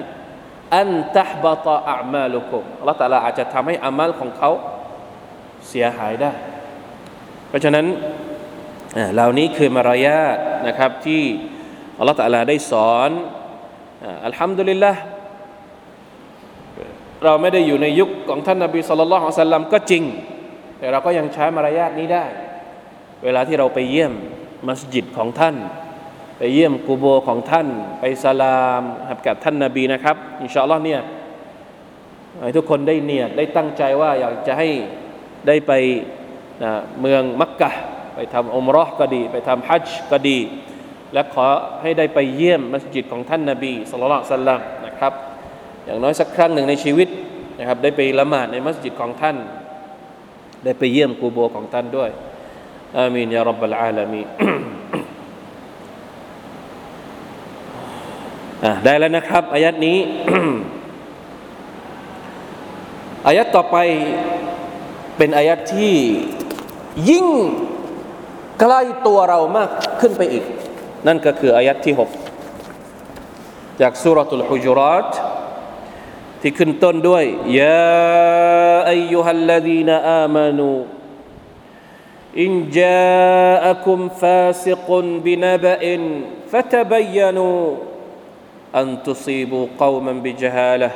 [0.76, 4.52] อันตะบะตาอามาลุกุมอัลลอฮ์ตะลาอาจจะทำให้อามัลของเขา
[5.70, 6.32] เสียหายได้
[7.50, 7.86] เพราะฉะนั้น
[9.14, 11.24] เหล่านี้คือมารยาทนะครับที่
[12.00, 13.12] อัลลอฮฺตะลาได้สอน
[14.26, 14.94] อัลฮัมดุลิลละ
[17.24, 20.04] เราไม่ได้อยู่ในยุคของท่านนาบีสุลต่านของสัลลัมก็จริง
[20.80, 22.26] แต่เราก็ยังใช้มารยาทนี้ได้
[23.24, 24.14] เวลาที่เราไปเยี่ยม
[24.68, 25.56] มัสยิดของท่าน
[26.38, 27.68] ไปเยี่ยมกูโบของท่าน
[28.00, 28.82] ไปสลาม
[29.26, 31.02] กับท่านนาบีนะครับ อินชาอัลลอฮ์เนี่ย
[32.42, 34.70] ให้ทุกคนได้เนียดได้ตั้งใจว่าอยากจะให้
[35.48, 35.72] ได้ไป
[36.64, 36.72] นะ
[37.02, 37.72] เมืองมักกะ
[38.16, 40.38] ไปทำอมรอก็ดี ไปทำฮัจจ์ก็ดี
[41.14, 41.46] และขอ
[41.82, 45.14] ให้ได้ไปเยี่ยมมัสยิดของท่านนาบีสุลต่านสัลลัมนะครับ
[45.86, 47.08] อย่างน้อยสักครั้งหนึ่งในชีวิต
[47.60, 49.38] นะครับได้ไปละหมาดในมัสยิดของท่าน
[50.64, 52.10] ได้ไปเยี่ยมกูโบของท่านด้วย
[52.98, 54.22] อามีนยารับบลอาลามี
[58.84, 59.98] ได้แล้วนะครับอายัดนี้
[63.28, 63.78] อายัดต่อไป
[65.18, 65.96] เป็นอายัดที่
[67.10, 67.28] ยิ่ง
[68.60, 70.44] ใกล้ตัวเรามากขึ้นไปอีก
[71.08, 72.10] นั่นก็คืออายัดที่หก
[73.82, 75.10] จากสุรตุลฮุจุรัต
[76.42, 77.26] ที่ขึ้นต้นด้วย
[77.60, 80.72] ยาอายุฮัลลดีนอามานู
[82.42, 83.76] อินจาอั
[88.77, 90.91] คุมฟาสิกุนบินบะอินฟะตบยานูอันตุซีบูกวมันบิจฮาละ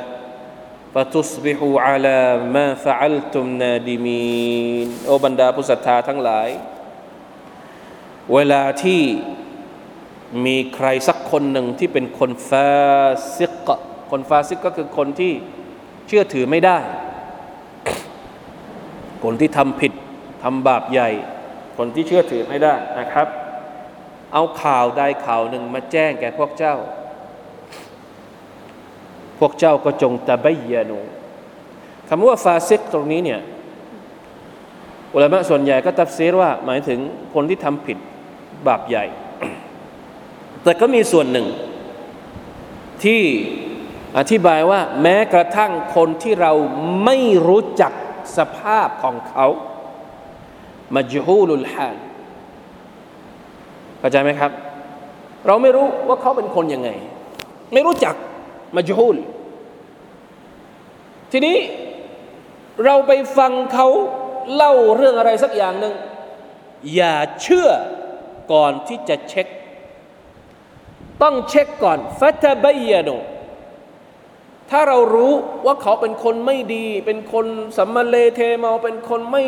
[0.93, 2.19] فتصبحوا على
[2.55, 6.49] ما فعلتم نادمين โอบรรดาผู้ศรัทธาทั้งหลาย
[8.33, 9.01] เวลาที่
[10.45, 12.69] มีใครสักคนหนึ่งที่เป็นคนฟา
[13.35, 13.69] ซิก
[14.11, 15.33] คนฟาซิกก็คือคนที่
[16.07, 16.77] เชื่อถือไม่ได้
[19.23, 19.93] คนที่ทำผิด
[20.43, 21.09] ทำบาปใหญ่
[21.77, 23.27] คนที่เชื่อถือไม่ได้นะครับ
[24.33, 27.00] เอาข่าวใดข่าวหนึ่งมาแจ้งแก่พวกเจ้าพ
[29.44, 30.98] วกเจ้าก็จงتبينوا
[32.08, 33.40] คำว่า فاسق ตรงนี้เนี่ย
[35.14, 36.98] อุลามะส่วนใหญ่ก็ตัดซีรว่าหมายถึง
[37.34, 37.98] คนที่ทำผิด
[38.66, 39.04] บาปใหญ่
[40.62, 41.46] แต่ก็มีส่วนหนึ่ง
[43.04, 43.22] ที่
[44.18, 46.52] อธิบายว่าแม้กระทั่งคนที่เรา
[47.04, 47.16] ไม่
[47.48, 47.92] รู้จัก
[48.36, 49.46] สภาพของเขา
[50.94, 51.96] มาจฮูลุลฮาน
[53.98, 54.50] เข้าใจไหมครับ
[55.46, 56.90] เราไม่รู้ว่าเขาเป็นคนยังไง
[57.72, 58.14] ไม่รู้จัก
[58.76, 59.16] มัจฮูล
[61.32, 61.58] ทีนี้
[62.84, 63.88] เราไปฟังเขา
[64.54, 65.94] เล่าเรื่องอะไรสักอย่างหนึ่ง
[66.94, 67.68] อย่าเชื่อ
[68.52, 69.46] ก่อนที่จะเช็ค
[71.22, 73.10] ต้องเช็คก่อนฟัตบายโน
[74.70, 75.32] ถ้าเรารู้
[75.66, 77.46] ว่าเขาเป็นคนไม่ดี เป็นคน
[77.78, 79.44] สัมมาเลเทเมาเป็นคนไม่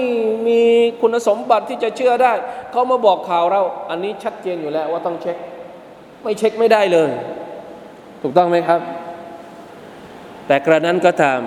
[0.46, 0.62] มี
[1.00, 2.32] คุณสมบัติที่จะเชื่อได้
[2.70, 5.36] เขามาบอกข่าวเรา อันนี้ชัดเจนอยู่แล้วว่าต้องเช็ค
[6.22, 7.10] ไม่เช็คไม่ได้เลย
[8.22, 8.80] ถูกต้องไหมครับ
[10.46, 11.40] แต่กระนั้นก็ตาม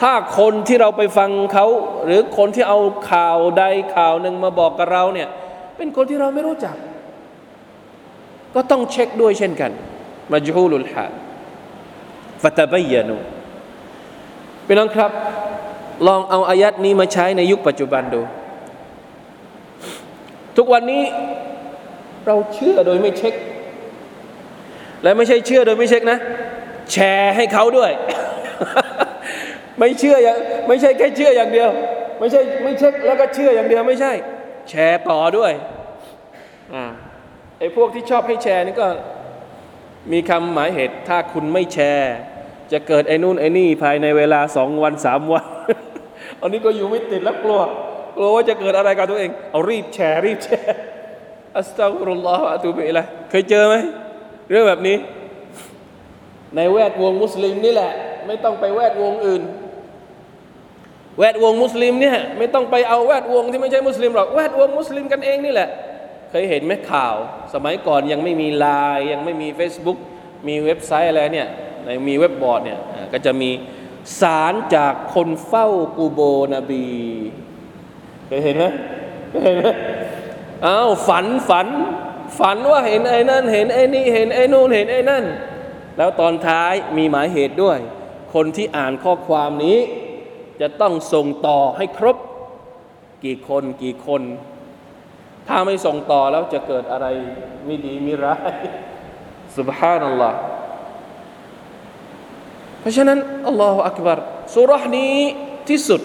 [0.00, 1.66] ถ้าคนที่เราไปฟังเขา
[2.04, 2.78] หรือคนที่เอา
[3.10, 3.64] ข่าวใด
[3.96, 5.28] ข่าวหนึ่งมาบอกกับเราเนี่ย
[5.76, 6.76] เป็นคนที่เราไม่รู้จัก
[8.54, 9.72] ก็ต้องเช็คด้วยเช่นกัน
[10.32, 11.06] มาจูลุลฮา
[12.42, 13.16] ฟัตบยานู
[14.64, 15.10] เป็นน้องครับ
[16.06, 18.20] ลองเอาอายัดนี้มาใช้ในยุคปัจจุบันดู
[20.56, 21.02] ทุกวันนี้
[22.26, 23.34] เราเชื่อโดยไม่เช็ค
[25.02, 26.18] และไม่ใช่เชื่อโดยไม่เช็คนะ
[26.92, 27.92] แชร์ให้เขาด้วย
[29.78, 30.36] ไม่เชื่ออย่าง
[30.68, 31.70] ไม่ใช่แค่เชื่ออย่างเดียว
[32.18, 34.12] ไม่ใช่ไม่เช็คแล้วก็เชื่ออย่างเดียวไม่ใช่
[34.68, 35.52] แชร์ต่อด้วย
[36.74, 36.84] อ่า
[37.58, 38.86] ไอ้พวกที่ชอบให้แชร์นี่ก็
[40.12, 42.14] มีคำหมายเหตุถ้าคุณไม่แชร์
[42.72, 45.46] จะเกิดไอ้นู่นไอ้นี่ภายในเวลาสองวันสามวัน
[46.40, 47.60] อันนี้ก็อยู่ไม่ติดแล้วกลัว
[48.16, 50.76] กลัวว่าจะเกิดอะไรกับตัวเอง เอารีบแชร์รีบแชร์
[51.56, 53.74] أستغفر الله وأتوب إليه เคยเจอไหม
[54.50, 54.96] เรื่องแบบนี้
[56.56, 57.92] ในแวดวงมุสลิมนี่แหละ
[58.26, 59.42] ไม่ต้องไปแวดวงอื่น
[61.18, 65.68] แวดวงมุสลิมเนี่ยไม่ต้องไปเอาแวดวงที่ไม่ใช่มุสลิมหรอกแวดวงมุสลิมกันเองนี่แหละ
[66.30, 67.16] เคยเห็นไหมข่าว
[67.54, 69.98] สมัยก่อนยังไม่มีไลน์ยังไม่มี Facebook
[70.48, 71.48] มีเว็บไซต์อะไรเนี่ย
[71.84, 72.78] ในมีเว็บบอร์ดเนี่ย
[73.12, 73.50] ก็จะมี
[74.20, 76.20] สารจากคนเฝ้ากูโบ
[76.52, 76.86] นบี
[78.26, 78.64] เคยเห็นไหม
[79.30, 79.68] เคยเห็นไหม
[80.66, 81.68] อ้าวฝันฝัน
[82.38, 85.24] ฝันว่าเห็นไอ้นั่น เห็นไอ้นี่เห็นไอ้นู่นเห็นไอ้นั่น
[85.96, 87.78] แล้วตอนท้ายมีหมายเหตุด้วย
[88.34, 89.78] คนที่อ่านข้อความนี้
[90.60, 92.16] จะต้องส่งต่อให้ครบ
[93.24, 94.22] กี่คนกี่คน
[95.48, 97.06] ถ้าไม่ส่งต่อแล้วจะเกิดอะไร
[97.66, 98.52] ไม่ดีไม่ร้าย
[99.58, 100.38] สุบฮานัลลอฮ์
[102.80, 104.18] เพราะฉะนั้นอัลลอฮฺอักบาร
[104.54, 105.16] สุรษนี้
[105.68, 106.00] ที่สุด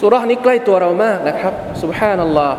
[0.00, 2.58] สุรานี้ใกล้ตัวเรามากนะครับสุบฮานัลลอฮ์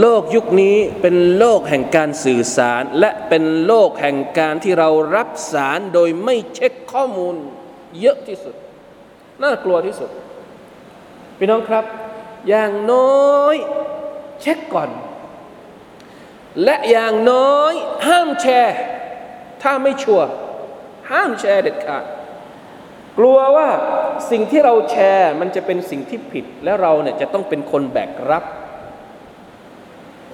[0.00, 7.34] โลกยุคนี้เป็นโลกแห่งการสื่อสาร และเป็นโลกแห่งการที่เรารับสารโดยไม่เช็คข้อมูล
[8.00, 8.54] เยอะที่สุด
[9.42, 10.10] น่ากลัวที่สุด
[11.38, 11.84] พี่น้องครับ
[12.48, 13.56] อย่างน้อย
[14.40, 14.90] เช็คก่อน
[16.64, 17.74] และอย่างน้อย
[18.06, 18.76] ห้ามแชร์
[19.62, 20.26] ถ้าไม่ชัวร์
[21.10, 22.04] ห้ามแชร์เด็ดขาด
[23.18, 23.68] กลัวว่า
[24.30, 28.44] สิ่งที่เราแชร์มันจะเป็นสิ่งที่ผิดแล้วเราเนี่ยจะต้องเป็นคนแบกรับ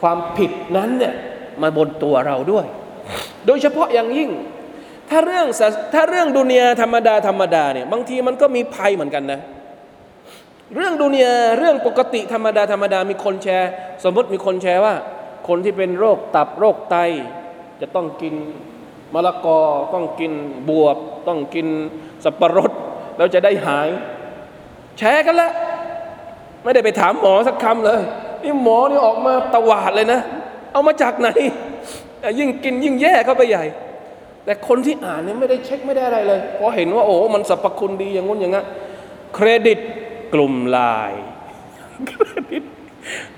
[0.01, 1.15] ความผิดนั้นเนี่ย
[1.63, 2.67] มาบนตัวเราด้วย
[3.47, 4.31] โดยเฉพาะอย่างยิ่ง
[5.11, 5.47] ถ้าเรื่อง
[5.95, 9.41] ถ้าเรื่องดุนยาธรรมดาธรรมดาเนี่ยบางทีมันก็มีภัยเหมือนกันนะ
[10.75, 13.71] เรื่องดุนยาเรื่องปกติธรรมดาธรรมดามีคนแชร์
[14.05, 14.95] สมมติมีคนแชร์ว่า
[15.49, 16.97] คนที่เป็นโรคตับโรคไต
[17.81, 18.35] จะต้องกิน
[19.15, 19.59] มะละกอ
[19.95, 20.33] ต้องกิน
[20.69, 20.97] บวบ
[21.29, 21.67] ต้องกิน
[22.25, 22.73] สับปะรด
[23.19, 23.89] เราจะได้หาย
[24.99, 25.51] แชร์กันละ
[26.65, 28.01] ไม่ได้ไปถามหมอสักคำเลย
[28.43, 30.21] นี่หมอนี่ออกมาตวาดเลยนะ
[30.73, 31.29] เอามาจากไหน
[32.39, 33.65] ยิ่งกินยิ่งแย่เข้าไปใหญ่
[34.45, 38.67] แต่คนที่อ่านนี่ไม่ได้เช็คไม่ได้อะไรเลยเพราะเห็นว่าโอ้มันสรรพคุณดีอย่างงู้นอย่างงั้น
[39.35, 39.79] เครดิต
[40.35, 41.13] กลุ่มลาย
[42.09, 42.63] เครดิต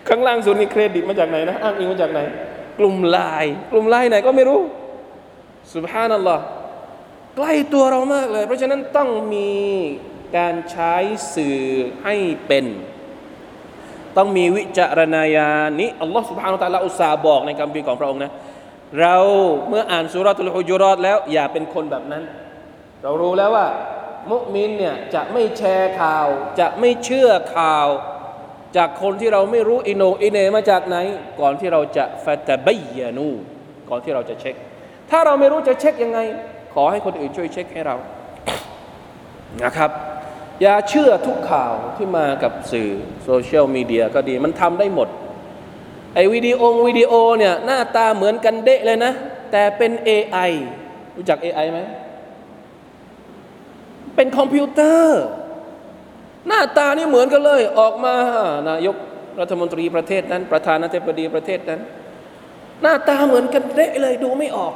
[0.08, 2.20] ข้างล่างสุดนี่เครดิตมาจากไหนนะอ้างอิงมาจากไหน
[2.78, 4.60] กลุ่มลาย กลุ่มลายไหนก็ไม่รู้
[5.74, 6.42] สุบฮานัลลอฮ์
[7.40, 9.52] ใกล้ตัวเรามากเลย เพราะฉะนั้นต้องมี
[10.36, 10.94] การใช้
[11.34, 11.60] สื่อ
[12.04, 12.14] ให้
[12.46, 12.64] เป็น
[14.16, 18.32] ต้องมีวิจารณญาณนี้อัลลอฮ์สุบฮานาอัลลอฮ์อุตสาบอกในคำพีของพระองค์นะ
[19.00, 19.16] เรา
[19.68, 22.22] เมื่ออ่านสุรทูลฮุจุรอดแล้วอย่าเป็นคนแบบนั้น
[23.02, 23.66] เรารู้แล้วว่า
[24.30, 26.26] มุมินเนี่ยจะไม่แชร์ข่าว
[26.60, 27.88] จะไม่เชื่อข่าว
[28.76, 30.96] จากคนที่เราไม่รู้อินโนอินเนมาจากไหน
[31.40, 33.28] ก่อนที่เราจะฟาตบยานู
[33.90, 34.54] ก่อนที่เราจะเช็ค
[35.10, 36.18] ถ้าเราไม่รู้จะเช็คยังไง
[36.74, 37.96] ขอให้คนอื่นช่วยเช็คให้เรา
[39.64, 39.90] นะครับ
[40.62, 42.90] อย่าเชื่อทุกข่าวที่มากับสื่อ
[43.24, 45.08] โซเชียลมีเดียก็ดีมันทำได้หมด
[46.14, 49.12] ไอ้วิดีโอวิดีโอเนี่ยหน้าตาเหมือนกันเดะเลยนะ
[49.52, 50.50] แต่เป็น AI
[51.16, 51.80] รู้จัก AI ไหม
[54.16, 55.20] เป็นคอมพิวเตอร์
[56.48, 58.14] หน้าตานี่เหมือนกันเลย ออกมา
[58.68, 58.96] นายก
[59.40, 61.80] รัฐมนตรีประเทศนั้น ประธานาธิบดีประเทศนั้น
[62.82, 64.74] หน้าตาเหมือนกันเดะเลยดูไม่ออก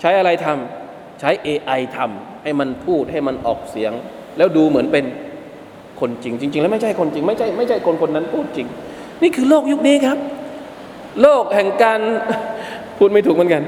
[0.00, 0.83] ใช้อะไรทำ
[1.20, 3.92] ใช้ AI ทำให้มันพูดให้มันออกเสียง
[4.36, 5.04] แล้วดูเหมือนเป็น
[6.00, 8.66] คนจริง จริง ๆ แล้วไม่ใช่คนจริง ไม่ใช่ไม่ใช่คนคนนั้นพูดจริง
[9.22, 10.18] นี่คือโลกยุคนี้ครับ
[11.22, 12.00] โลกแห่งการ
[12.98, 13.62] พูดไม่ถูกเหมือนกัน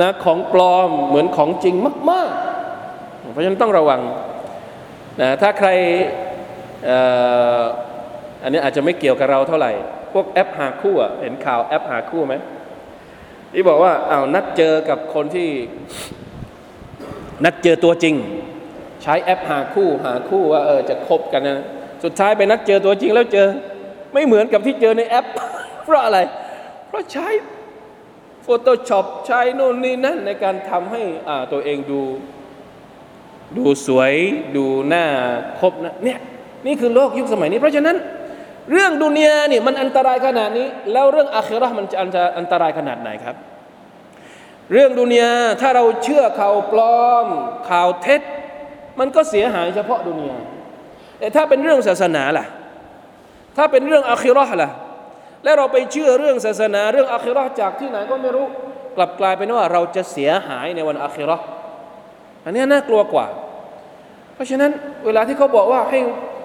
[0.00, 1.74] นะของปลอมเหมือนของจริง
[2.10, 2.30] มาก
[2.80, 4.00] ๆ เพราะฉะนั้นต้องระวัง
[5.20, 5.68] นะถ้าใคร
[8.42, 9.72] อันนี้อาจจะไม่เกี่ยวกับเราเท่าไหร่
[10.12, 12.34] พวกแอปหาคู่เห็นข่าวแอปหาคู่ไหม
[13.54, 15.48] ที่บอกว่าเอานัดเจอกับคนที่
[17.44, 18.14] นัดเจอตัวจริง
[19.02, 21.64] ใช้แอปหาคู่หาคู่ว่าเออจะคบกันนะ
[22.04, 23.48] สุดท้ายไปนัดเจอตัวจริงแล้วเจอ
[24.12, 25.26] ไม่เหมือนกับที่เจอในแอป
[25.84, 26.18] เพราะอะไร
[26.88, 27.28] เพราะใช้
[28.46, 32.00] Photoshop ใช้โน่นนี่นั่นในการทำให้อ่าตัวเองดู
[33.56, 34.12] ดูสวย
[34.56, 35.04] ดูหน้า
[35.60, 36.18] คบนะเนี่ย
[36.66, 37.96] นี่คือโลกยุคสมัยนี้ เพราะฉะนั้น
[38.72, 43.36] เรื่องดุนยาเนี่ยมันอันตรายขนาดนี้ แล้วเรื่องอาคิรอมันจะอันตรายขนาดไหนครับ
[44.72, 47.26] เรื่องดุนยาถ้าเราเชื่อข่าวปลอม
[47.70, 48.20] ข่าวเท็จ
[48.98, 50.38] มันก็เสียหายเฉพาะดุนยา
[51.18, 52.46] แต่ถ้าเป็นเรื่องศาสนาล่ะ
[53.56, 54.70] ถ้าเป็นเรื่องอาคิรอห์ล่ะ
[55.44, 58.46] และเราไปเชื่อเรื่องศาสนา เรื่องอาคิรอห์จากที่ไหนก็ไม่รู้
[58.96, 61.44] กลับกลายเป็นว่าเราจะเสียหายในวันอาคิรอห์
[62.44, 63.26] อันนี้น่ากลัวกว่า
[64.34, 64.70] เพราะฉะนั้น
[65.04, 66.00] เวลาที่เขาบอกว่าให้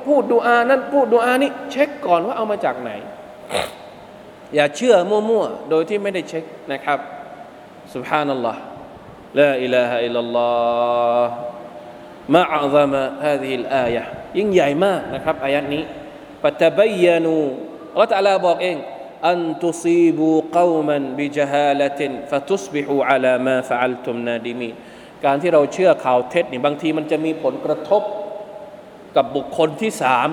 [0.08, 2.92] พูดดูอานั้นพูดดูอานี้เช็คก่อนว่าเอามาจากไหน
[4.56, 7.00] อย่าเชื่อมั่วๆโดยที่ไม่ได้เช็คนะครับ
[7.95, 8.57] سبحان الله
[9.35, 11.25] لا إله إلا الله
[12.29, 12.93] ما أعظم
[13.25, 14.05] هذه الآية
[14.39, 15.83] ยิ่งใหญ่มากนะครับอายัดนี้
[16.43, 17.45] فتبينوا
[17.93, 18.77] อัลลอฮฺตะลาบอกเอง
[19.29, 24.71] อันตุซีบูกวมันบิจฮาลตินฟะตุสบิฮูอาลามาฟะอัลตุมนาดิมี
[25.25, 28.03] การที่เราเชื่อข่าวเท็จนี่บางทีมันจะมีผลกระทบ
[29.17, 30.29] กับบุคคลที่สาม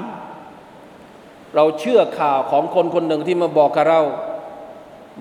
[1.56, 4.02] เราเชื่อข่าวของคนคนหนึ่งที่มาบอกกับเรา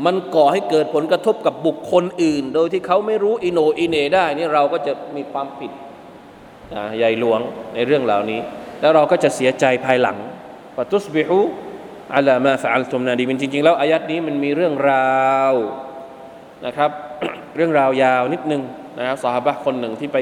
[0.06, 5.72] มันก่อให้เกิดผลกระทบกับบุคคลอื่น โดยที่เขาไม่รู้อิโนอิเนได้นี่เราก็จะมีความผิด
[6.98, 7.40] ใหญ่หลวง
[7.76, 8.40] ในเรื่องเหล่านี้
[8.82, 10.18] แล้วเราก็จะเสียใจภายหลัง
[10.78, 11.40] ปัตุสบิฮู
[12.16, 15.54] อัลามาฟะอัลตุมนาดีมันจริง ๆ แล้วอายัดนี้มันมีเรื่องราว
[16.66, 16.92] นะครับ
[17.56, 18.62] เรื่องราวยาวนิดนึง
[18.98, 20.18] นะครับสาบะคนหนึ่งที่ไป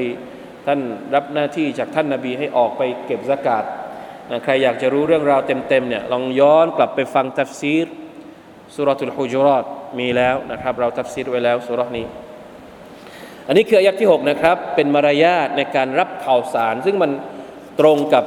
[0.66, 0.80] ท่าน
[1.16, 3.64] รับหน้าที่จากท่านนาบีให้ออกไปเก็บสกาด
[4.30, 7.88] นะใครอยากจะรู้เรื่องราวเต็มๆเนี่ยลองย้อนกลับไปฟังตัฟซีร
[8.76, 9.64] สุรทูลฮุจุรอด
[10.00, 12.06] มีแล้วนะครับ เราทับซีดไว้แล้วสุรนี้
[13.48, 17.12] อันนี้คืออายะที่ 6 นะครับ เป็นมารยาทในการรับข่าวสาร ซึ่งมัน
[17.80, 18.24] ตรงกับ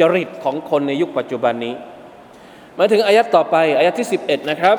[0.00, 1.74] จริตของคนในยุคปัจจุบันนี้
[2.78, 4.76] มาถึงอายะต่อไปอายะที่ 11 นะครับ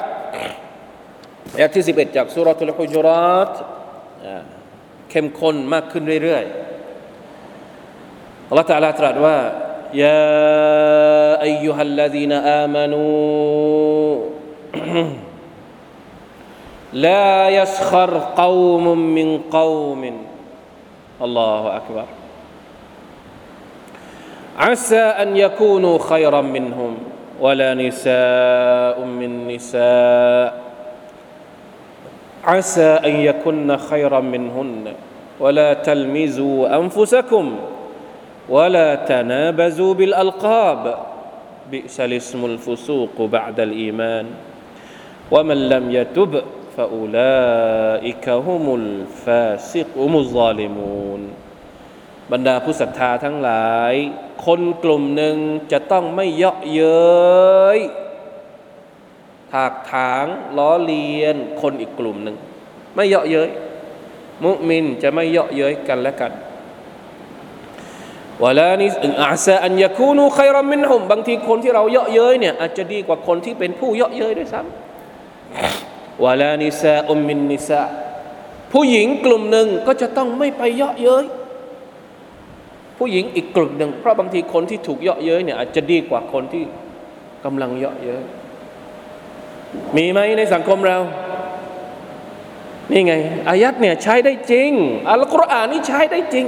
[1.55, 3.49] อายะที่ 11 จากสุรทูลฮุจุรอด
[5.09, 9.38] เข้มข้นมากขึ้นเรื่อยๆ อัลลอฮฺตรัตรัสว่า
[10.03, 10.22] ยา
[11.43, 13.03] อายุฮัลลาดีนอามนู
[16.93, 20.03] لا يسخر قوم من قوم.
[21.21, 22.05] الله أكبر.
[24.57, 26.97] عسى أن يكونوا خيرا منهم
[27.41, 30.61] ولا نساء من نساء.
[32.43, 34.93] عسى أن يكن خيرا منهن
[35.39, 37.45] ولا تلمزوا أنفسكم
[38.49, 40.97] ولا تنابزوا بالألقاب.
[41.71, 44.26] بئس الاسم الفسوق بعد الإيمان.
[45.34, 46.34] ว่ามันลำยะตุบ
[46.76, 47.41] ฟาอูลา
[48.07, 48.89] อิกะฮุมุล
[49.24, 50.07] ฟาซิกุ
[52.32, 53.93] บรรดาผู้ศรัทธาทั้งหลาย
[54.45, 55.36] คนกลุ่มหนึ่ง
[55.71, 57.80] จะต้องไม่เยาะเย้ย
[59.51, 60.26] ถากถาง
[60.57, 62.36] ล้อเลียน คนอีกกลุ่มหนึ่ง
[62.95, 63.49] ไม่เยาะเย้ย
[64.43, 66.32] มุมินจะไม่เยาะเย้ยกันและกัน
[68.43, 68.88] วลานิ
[69.24, 74.82] อาซาอันยาคูนูใครรมินหุมบางทีคนที่เราเยาะเย้ยเนี่ยอาจจะดีกว่าคนที่เป็นผู้เยาะเย้ยด้วยซ้ำ
[76.26, 77.84] วลานิซาอุมมินนิซา
[78.74, 81.26] ผู้หญิงกลุ่มหนึ่งก็จะต้องไม่ไปเยาะเย้ย
[82.97, 86.63] ผู้หญิงอีกกลุ่มหนึ่งเพราะบางทีคนที่ถูกเยาะเย้ยเนี่ยอาจจะดีกว่าคนที่
[87.45, 88.24] กำลังเยาะเย้ย
[89.95, 90.97] มีไหมในสังคมเรา
[92.91, 93.13] นี่ไง
[93.49, 94.71] อายัดเนี่ยใช้ได้จริง
[95.11, 96.45] อัลกุรอานนี่ใช้ได้จริง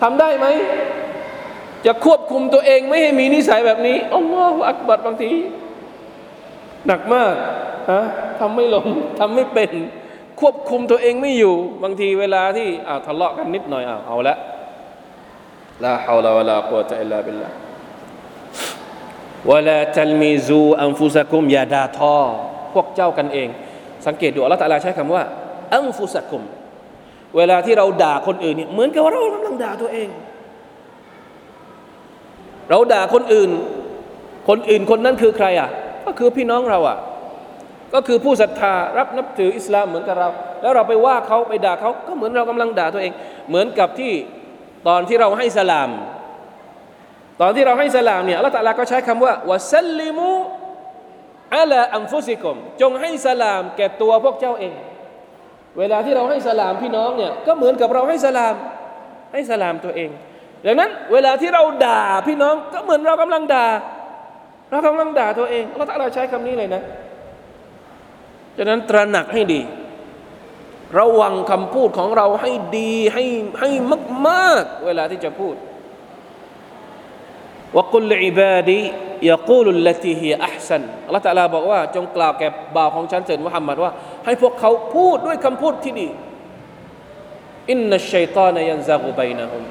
[0.00, 0.46] ทำได้ไหม
[1.86, 5.30] จะควบคุมตัวเองไม่ให้มีนิสัยแบบนี้อัลลอฮฺอักบัดบางที
[6.86, 7.34] หนักมาก
[7.90, 8.02] ฮะ
[8.40, 8.86] ทำไม่ลง
[9.18, 9.70] ทำไม่เป็น
[10.40, 14.34] ควบคุมตัวเองไม่อยู่ บางทีเวลาที่อ้าวทะเลาะกันนิดหน่อยอ้าวเอาละ
[15.84, 17.54] ลาฮาวลาวะลากุวะตะอิลลาบิลลาห์
[19.50, 22.20] วะลาตัลมิซูอันฟุซะกุมยาดาทอ
[22.74, 23.48] พวกเจ้ากันเอง
[24.06, 25.24] สังเกตดูอัลลอฮฺตะลาใช้คำว่า
[25.74, 26.42] อันฟุซะกุม
[27.36, 30.08] เวลาที่เราด่าคนอื่นเนี่ยเหมือนกับว่าเรากำลังด่าตัวเอง
[32.70, 33.50] เราด่าคนอื่น
[34.48, 35.70] คนอื่นคนนั้นคือใครอะ
[36.10, 36.98] ก็คือพี่น้องเราอะ
[37.94, 40.28] ก็คือผู้ศรัทธารับนับถืออิสลามเหมือนกับเรา
[40.62, 43.12] แล้วเราไปว่าเขาไปด่าเขาก็เหมือนเรากำลังด่าตัวเอง
[43.48, 44.12] เหมือนกับที่
[44.88, 45.90] ตอนที่เราให้สลาม
[47.40, 50.30] ตอนที่เราให้สลามเนี่ยอัลลอฮฺตะลาก็ใช้คำว่าวะซัลลิมู
[51.56, 54.74] อัลอัมฟุซิกมจงให้สลามแก่ตัวพวกเจ้าเอง
[55.78, 58.54] เวลาที่เราให้สลามพี่น้องเนี่ยก็เหมือนกับเราให้สลาม
[59.32, 60.10] ให้สลามตัวเอง
[60.66, 63.66] ดังนั้นเวลาที่เราด่าพี่น้องก็เหมือนเรากำลังด่า
[64.70, 66.82] เรากำลังด่าตัวเองเราถ้าเราใช้คำนี้เลยนะ
[68.56, 69.60] ฉะนั้นตระหนักให้ดี
[70.98, 73.24] ระวังคำพูดของเราให้ดีให้
[73.60, 73.70] ให้
[74.26, 75.54] มากๆ เวลาที่จะพูด
[77.76, 78.80] วกุลอิบาดี
[79.30, 83.92] ยกูลุลลตีฮีอัพซันอัลลอฮฺตะลาบอกว่า จงกล่าวแก่บ่าวของฉันเถิดมุฮัมมัดว่า
[84.24, 86.08] ให้พวกเขาพูดด้วยคำพูดที่ดี
[87.70, 89.62] อินนัชชัยตานยันซากุบัยนะฮุม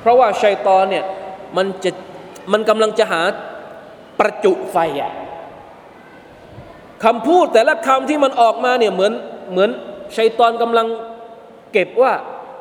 [0.00, 1.04] เพราะว่าชัยตอนเนี่ย
[1.56, 1.90] มันจะ
[2.52, 3.22] มันกำลังจะหา
[4.22, 5.12] ประจุไฟอะ
[7.04, 9.12] คำพูดแต่ละคำที่มันออกมาเนี่ยเหมือน
[9.52, 9.70] เหมือน
[10.16, 10.86] ชัยตอนกำลัง
[11.72, 12.12] เก็บว่า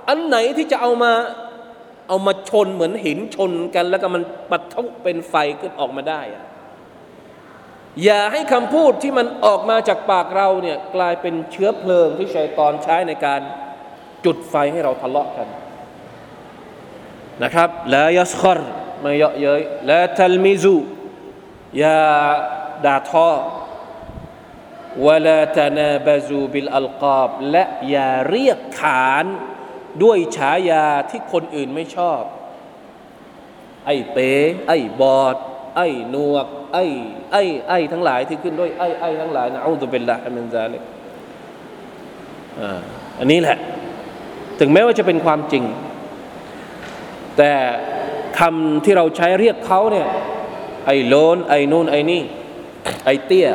[0.08, 1.12] อันไหนที่จะเอามา
[2.08, 6.44] เอามาชนเหมือนหินชนกัน แล้วก็มันปะทุเป็นไฟขึ้นออกมาได้อะ
[8.04, 13.42] อย่าให้คำพูดที่มันออกมาจากปากเราเนี่ยกลายเป็นเชื้อเพลิงที่ชัยตอนใช้ในการ
[14.26, 15.48] จุดไฟให้เราทะเลาะกัน
[17.44, 18.60] นะครับ ลายัสคร
[19.02, 20.76] ไม่เยอะเย้ยลาทัลมิซู
[21.80, 22.00] อย่า
[22.86, 23.32] ด่าทอ
[25.06, 29.26] วลาตนาบาซูบิลอัลกาบและอย่าเรียกขาน
[30.04, 32.22] ด้วยฉายาที่คนอื่นไม่ชอบ
[33.86, 34.32] ไอ้เป๋
[34.68, 35.36] ไอ้บอด
[35.78, 36.86] ไอ้นวก ไอ้
[37.32, 40.84] ไอ้ไอ้ทั้งหลายที่ขึ้นด้วยไอ้ไอ้ทั้งหลายนะอูตุเบลละมินซาลิก
[43.20, 43.58] อันนี้แหละ
[44.60, 45.64] ถึงแม้ว่าจะเป็นความจริง
[47.38, 47.54] แต่
[48.40, 50.08] คำที่เราใช้เรียกเขาเนี่ย
[50.86, 52.22] ไอ้โล้นไอ้นู่นไอ้นี่
[53.06, 53.48] ไอ้เตี้ย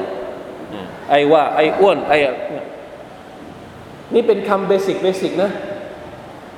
[1.11, 2.17] ไอ้ว่า ไอ้อ้วน ไอ้
[4.15, 5.51] นี่เป็นคำ basic basic นะ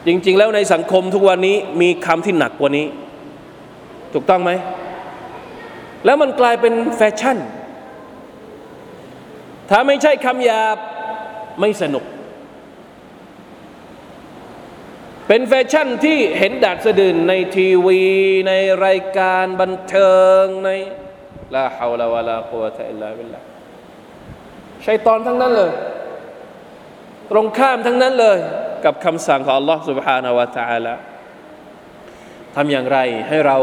[0.06, 2.86] จริง ๆ แล้วในสังคมทุกวันนี้มีคำที่หนักกว่านี้
[4.12, 4.50] ถูกต้องไหม
[6.04, 7.38] แล้วมันกลายเป็นแฟชั่น
[9.70, 10.76] ถ้าไม่ใช่คำหยาบ
[11.60, 12.04] ไม่สนุก
[15.27, 18.01] เป็นแฟชั่นที่เห็นดาดสะดืนในทีวี
[18.47, 18.53] ใน
[18.85, 20.69] รายการบันเทิงใน
[21.55, 23.39] ลาฮาวลาวะลากุวะตะอิลลาบิลลา
[24.85, 25.71] ชัยตอนทั้งนั้นเลย
[27.31, 28.37] ตรงข้ามทั้งนั้นเลย
[28.85, 30.93] กับคำสั่งของ Allah سبحانه และ تعالى
[32.55, 33.57] ทำอย่างไรให้เรา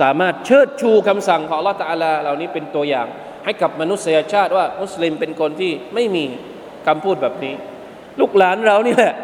[0.00, 3.06] สามารถเชิดชูคำสั่งของ Allah تعالى เหล่านี้เป็นตัวอย่าง
[3.44, 6.24] ให้กับมนุษยชาติว่า มุสลิมเป็นคนที่ไม่มี
[6.86, 7.54] คำพูดแบบนี้
[8.20, 9.14] ลูกหลานเรานี่แหละ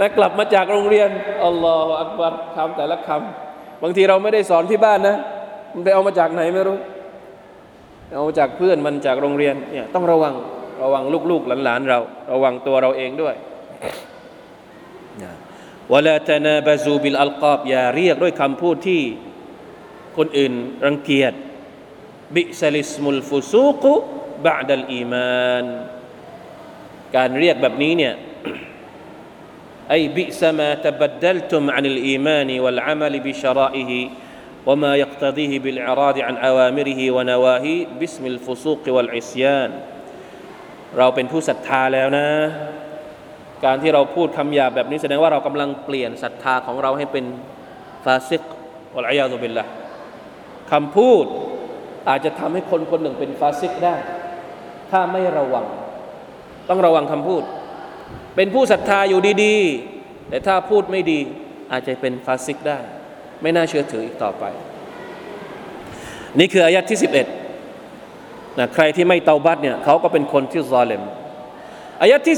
[0.00, 1.08] นะกลับมาจากโรงเรียน
[1.44, 5.16] อัลลอฮฺอักบัรคำแต่ละคำบางทีเราไม่ได้สอนที่บ้านนะ
[5.74, 6.78] มันไปเอามาจากไหนไม่รู้
[8.14, 10.34] เอามาจากเพื่อนมันจากโรงเรียนเนี่ยต้องระวัง
[10.82, 11.98] ระวังลูกๆหลานๆเรา
[12.32, 13.34] ระวังตัวเราเองด้วย
[15.92, 19.02] วลาตนาบาซูบิลอัลกอบอย่าเรียกด้วยคำพูดที่
[20.16, 20.52] คนอื่น
[20.86, 21.32] รังเกียจ
[22.34, 23.92] บิสลิสมุลฟุซูกุ
[24.46, 25.64] บะดัลอีมาน
[27.16, 28.14] การเรียกแบบนี้เนี่ย
[29.91, 33.91] أي بئس ما تبدلتم عن الإيمان والعمل بشرائه
[34.65, 39.71] وما يقتضيه بالإعراض عن أوامره ونواهيه باسم الفسوق والعصيان
[40.97, 42.27] เราเป็นผู้ศรัทธาแล้วนะ
[43.65, 47.25] การที่เราพูดคำหยาบแบบนี้แสดงว่าเรากำลังเปลี่ยนศรัทธาของเราให้เป็น
[48.05, 48.43] ฟาซิก
[48.97, 49.65] อัลอยาตุบิลละ
[50.71, 51.25] คำพูด
[52.09, 53.95] อาจจะทำให้คนคนหนึ่งเป็นฟาซิกได้
[54.91, 55.65] ถ้าไม่ระวัง
[56.69, 57.43] ต้องระวังคำพูด
[58.34, 61.20] เป็นผู้ศรัทธาอยู่ดีๆ แต่ถ้าพูดไม่ดี
[61.72, 62.78] อาจจะเป็น فاسق ได้
[63.42, 64.44] ไม่น่าเชื่อถืออีกต่อไป
[66.38, 66.98] นี่คืออายัดที่
[67.78, 71.02] 11นะใครที่ไม่เตาบัตเนี่ยเขาก็เป็นคนที่ظالم
[72.02, 72.36] อายัดที่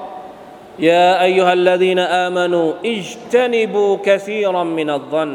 [0.00, 5.32] 12ยาอายุฮัลลดีนอามานูอิจตนิบูคซีรัมมินัลซัน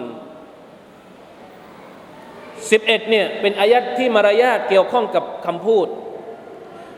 [2.69, 5.87] 11เนี่ยเป็นอายัดที่มารยาทเกี่ยวข้องกับคำพูด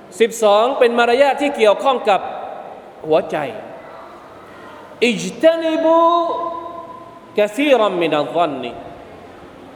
[0.10, 2.22] 12 เป็นมารยาทที่เกี่ยวข้องกับ
[3.08, 3.38] หัวใจ
[5.06, 6.00] อิจตนิบู
[7.38, 8.76] กซีรัมมินัลซันนี่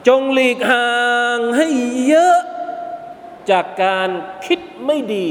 [0.08, 0.90] จงหลีกห่า
[1.36, 1.66] งให้
[2.08, 2.38] เยอะ
[3.50, 4.08] จากการ
[4.46, 5.28] คิดไม่ดี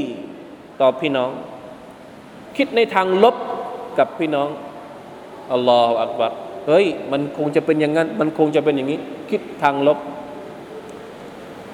[0.80, 1.30] ต่อพี่น้อง
[2.56, 3.36] คิดในทางลบ
[3.98, 4.48] กับพี่น้อง
[5.52, 6.32] อัลลอฮฺอักบัร
[6.66, 8.98] เฮ้ย มันคงจะเป็นอย่างนั้น มันคงจะเป็นอย่างนี้
[9.30, 9.98] คิดทางลบ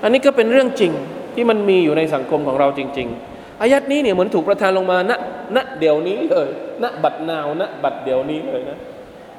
[0.02, 0.92] อันนี้ก็เป็นเรื่องจริง
[1.34, 5.12] ที่มันมีอยู่ในสังคมของเราจริง ๆ อายัดนี้เนี่ยเหมือนถูกประทานลงมาณ
[5.56, 6.48] ณเดี๋ยวนี้เลย
[6.82, 8.78] ณบัดนาวณบัดเดี๋ยวนี้เลยนะ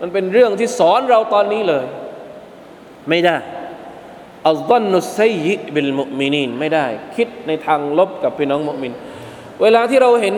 [0.01, 1.85] มันเป็นเรื่องที่สอนเราตอนนี้เลย
[3.09, 3.37] ไม่ได้
[4.47, 8.93] อัลดันนุสัยยิบิลมุมินีนไม่ได้ คิดในทางลบกับพี่น้องมุมิน
[9.61, 10.35] เวลาที่เราเห็น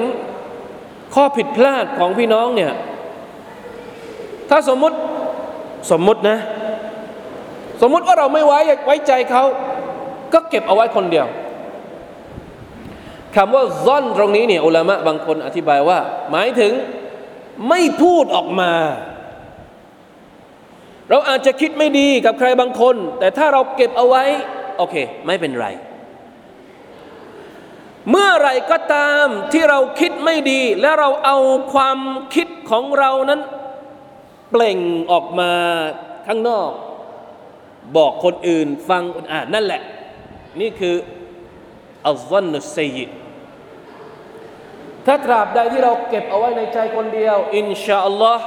[1.13, 2.71] ข้อผิดพลาดของพี่น้องเนี่ย
[4.49, 4.97] ถ้าสมมุติ
[5.91, 6.37] สมมุตินะ
[7.81, 9.43] สมมุติว่าเราไม่ไว้ไว้ใจเขา
[10.33, 11.27] ก็เก็บเอาไว้คนเดียว
[13.35, 15.99] คำว่าซ่อนตรงนี้เนี่ยอุลามะบางคนอธิบายว่า
[16.31, 16.73] หมายถึง
[17.69, 18.73] ไม่พูดออกมา
[21.09, 24.23] เราอาจจะคิดไม่ดีกับใครบางคน แต่ถ้าเราเก็บเอาไว้
[24.77, 25.67] โอเค ไม่เป็นไร
[28.09, 31.37] เมื่อไรก็ตามที่เราคิดไม่ดี และเราเอา
[31.73, 31.97] ความ
[32.35, 33.41] คิดของเรานั้น
[34.51, 34.79] เปล่ง
[35.11, 35.51] ออกมา
[36.27, 36.71] ข้างนอก
[37.97, 39.81] บอกคนอื่นฟังอ่านนั่นแหละ
[40.61, 40.95] นี่คือ
[42.07, 43.05] อัลซอนนุสซยิ
[45.05, 48.45] ถ้าตราบใดที่เราเก็บเอาไว้ในใจคนเดียว อินชาอัลลอฮ์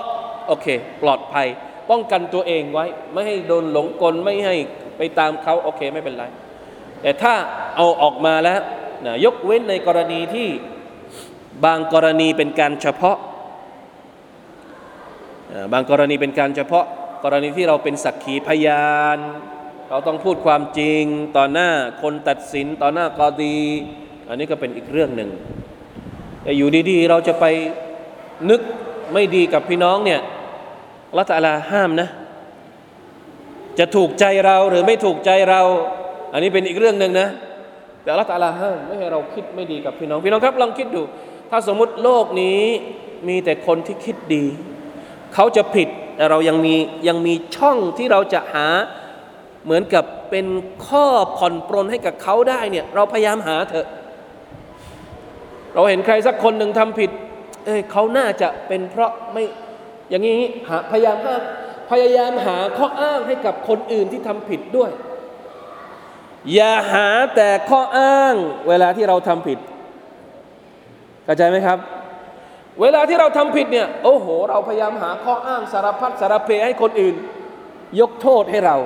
[0.49, 0.67] โอเค
[1.03, 1.47] ปลอดภัย
[1.91, 4.57] ป้องกันตัวเองไว้ ไม่ให้โดนหลงกลไม่ให้
[4.97, 6.25] ไปตามเขาโอเคไม่เป็นไร
[7.03, 7.35] แต่ถ้า
[7.77, 8.61] เอาออกมาแล้ว
[9.07, 10.49] นะยกเว้นในกรณีที่
[11.65, 13.19] บางกรณีเป็นการเฉพาะ
[15.73, 16.85] บางกรณีเป็นการเฉพาะ
[17.25, 19.19] กรณีที่เราเป็นสักขีพยาน
[19.89, 21.05] เราต้องพูดความจริง
[21.37, 21.71] ต่อหน้า
[22.03, 23.59] คนตัดสินต่อหน้ากอดี
[24.29, 25.31] อันนี้ก็เป็นอีกเรื่องหนึ่ง
[26.45, 27.45] แต่อยู่ดีๆ เราจะไป
[28.51, 28.61] นึก
[29.13, 30.21] ไม่ดีกับพี่น้องเนี่ย
[31.17, 32.09] ละตาลาห้ามนะ
[33.79, 35.63] จะถูกใจเราหรือไม่ถูกใจเรา
[36.33, 37.29] อันนี้เป็นอีกเรื่องหนึ่งนะ
[38.05, 41.03] แต่ละตาลาห้ามไม่ให้เราคิดไม่ดีกับพี่น้อง พี่น้องครับลองคิดดู
[41.51, 42.63] ถ้าสมมติโลกนี้
[43.29, 44.45] มีแต่คนที่คิดดี
[45.35, 46.75] เขาจะผิดแต่เรายังมี
[47.09, 48.67] ยังมีช่องที่เราจะหา
[49.65, 50.47] เหมือนกับเป็น
[50.87, 53.87] ข้อผ่อนปรนให้กับเขาได้เนี่ยเราพยายามหาเถอะ
[55.75, 57.11] เราเห็นใครสักคนหนึ่งทำผิด
[57.67, 59.45] เอ้ยเขาน่าจะเป็นเพราะไม่
[60.11, 61.37] อย่างนี้หาพยายามหา
[61.91, 64.91] พยายามหาข้ออ้างให้กับคนอื่นที่ทำผิดด้วย
[66.55, 68.35] อย่าหาแต่ข้ออ้าง
[68.69, 69.59] เวลาที่เราทำผิด
[71.25, 71.79] เข้าใจไหมครับ
[72.81, 77.15] เวลาที่เราทำผิดเนี่ยโอ้โห เราพยายามหาข้ออ้างสารพัดสารเพให้คนอื่น
[78.01, 78.77] ยกโทษให้เรา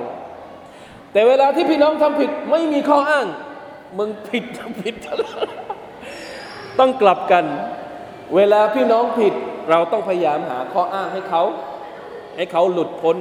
[1.13, 3.25] แต่เวลาที่พี่น้องทำผิดไม่มีข้ออ้าง
[3.97, 5.47] มึงผิดทำผิดตลอด
[6.79, 7.45] ต้องกลับกัน
[8.35, 9.33] เวลาพี่น้องผิด
[9.69, 11.43] เราต้องพยายามหาข้ออ้างให้เขา
[12.35, 13.15] ให้เขาหลุดพ้น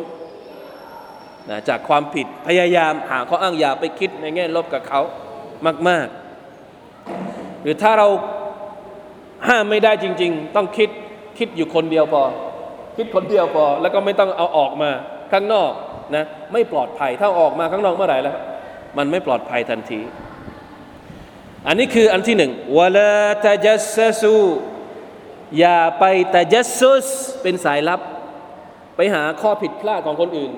[1.50, 5.00] นะจากความผิดพยายามหาข้ออ้างอย่าไปคิดในแง่ลบกับเขา
[5.88, 6.06] มาก
[6.84, 8.08] ๆ หรือถ้าเรา
[9.48, 10.90] ห้ามไม่ได้จริง ๆ ต้องคิด
[11.38, 12.22] คิดอยู่คนเดียวพอ
[12.96, 14.90] คิดคนเดียวพอ แล้วก็ไม่ต้องเอาออกมา
[15.32, 15.70] ข้างนอก
[16.16, 18.36] นะไม่ปลอดภัยถ้าออกมาข้างนอกเมื่อไหร่แล้ว
[18.98, 20.00] มันไม่ปลอดภัยทันที
[21.66, 23.12] อันนี้คืออันที่หนึ่งวลา
[23.44, 24.36] ตจัสซสู
[25.58, 26.04] อย่าไป
[26.34, 27.06] ตจัสซุส
[27.42, 28.00] เป็นสายลับ
[28.96, 30.52] ไปหาข้อผิดพลาดของคนอื่น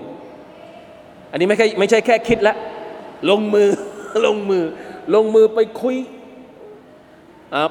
[1.30, 2.54] อันนี้ไม่ใช่ไม่ใช่แค่คิดละ
[3.30, 3.68] ลงมือ
[4.26, 4.64] ลงมือ
[5.14, 5.96] ลงมือไปคุย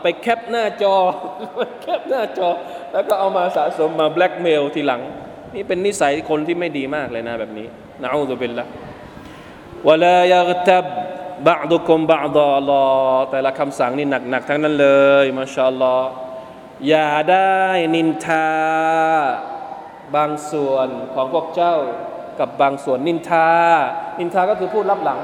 [0.01, 0.95] ไปแคปหน้าจอ
[1.82, 2.49] แคปหน้าจอ
[2.91, 5.01] แล้วก็เอามาสะสมมาแบล็กเมลทีหลัง
[5.55, 7.67] นี่เป็นนิสัยคนที่ไม่ดีมากเลยนะแบบนี้
[8.01, 8.65] นะอูซุบิลละ
[9.88, 10.86] วลายกตับ
[11.48, 12.86] บะดุคุมบะดอลอ
[13.32, 14.90] แต่ละคำสั่งนี่หนักๆทั้งนั้นเล
[15.24, 16.10] ยมาชาอัลลอฮ์
[16.88, 17.62] อย่าได้
[17.96, 18.50] นินทา
[20.16, 21.76] บางส่วนของพวกเจ้า
[22.40, 23.50] กับบางส่วนนินทา
[24.20, 25.20] นินทาก็คือพูดลับหลัง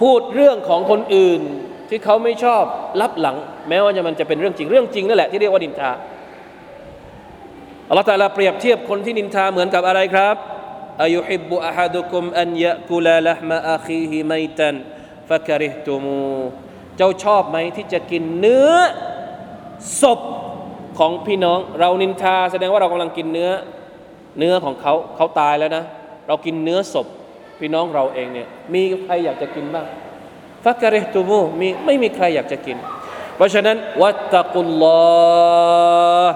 [0.00, 1.40] พูดเรื่องของคนอื่น
[1.88, 2.64] ที่เขาไม่ชอบ
[3.00, 3.36] ลับหลัง
[3.68, 5.90] แม้ว่าจะมันจะเป็นเรื่องจริงเรื่องจริงนั่นแหละที่เรียกว่านินทา
[7.88, 10.36] อัลลอฮฺตาลาเปรียบเทียบคนที่นินทาเหมือนกับอะไรครับ
[11.02, 14.74] อายุฮิบุอะฮัดุคุมอันยะกุลาละมะอาคีฮิไมตัน
[15.28, 16.20] ฟะกริตุมู
[16.96, 18.72] เจ้าชอบไหมที่จะกินเนื้อ
[20.00, 20.20] ศพ
[20.98, 23.50] ของพี่น้อง เรานินทา แสดงว่าเรากำลังกินเนื้อ
[24.38, 25.84] เนื้อของเขาเขาตายแล้วนะ
[26.28, 27.06] เรากินเนื้อศพ
[27.58, 29.86] พี่น้องเราเองเนี่ยมีใครอยากจะกินบ้าง
[30.64, 32.76] ฟักกะเรตุมูมีไม่มีใครอยากจะกิน
[33.36, 34.84] เพราะฉะนั้นวัตตะกุลล
[36.24, 36.26] อ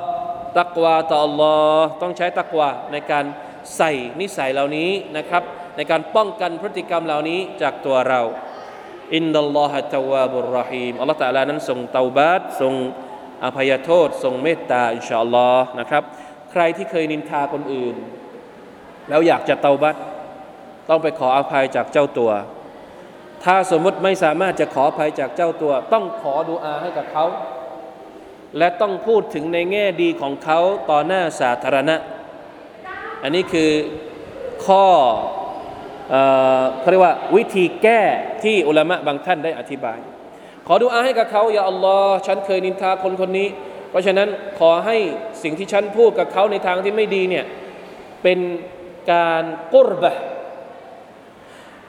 [0.59, 3.25] ตักวาต่อ Allah ต้องใช้ตักวาในการ
[3.77, 5.43] ใส่นิสัยเหล่านี้นะครับ
[5.77, 8.21] ในการป้องกันพฤติกรรมเหล่านี้จากตัวเรา
[9.15, 12.75] อินดัลลอฮะตาวาบุรรหีมอัลลอฮฺตะลานั้นทรงเตาบาตทรง
[13.45, 16.03] อภัยโทษ ทรงเมตตาอินชาอัลลอฮ์นะครับ
[16.51, 17.95] ใครที่เคยนินทาคนอื่น
[19.09, 19.97] แล้วอยากจะเตาบัต
[20.89, 22.31] ต้องไปขออภัยจากเจ้าตัว
[23.45, 27.25] ถ้าสมมติไม่สามารถจะขออภัยจากเจ้าตัว ต้องขอดูอาให้กับเขา
[28.59, 30.59] และต้องพูดถึงในแง่ดีของเขา
[30.91, 31.97] ต่อหน้าสาธารณะ
[33.23, 33.71] อันนี้คือ
[34.67, 34.85] ข้อ
[36.81, 38.01] เขาเรียกว่าวิธีแก้
[38.45, 39.99] ที่อุลามะบางท่านได้อธิบาย
[40.67, 43.49] ขอดูอาให้กับเขาอย่าอัลลอฮ์ฉันเคยนินทาคนคนนี้
[43.91, 44.97] เพราะฉะนั้นขอให้
[45.43, 47.45] สิ่งที่ฉันพูดกับเขาในทางที่ไม่ดีเนี่ย
[48.23, 48.39] เป็น
[49.13, 49.45] การ
[49.75, 50.13] กุรบะ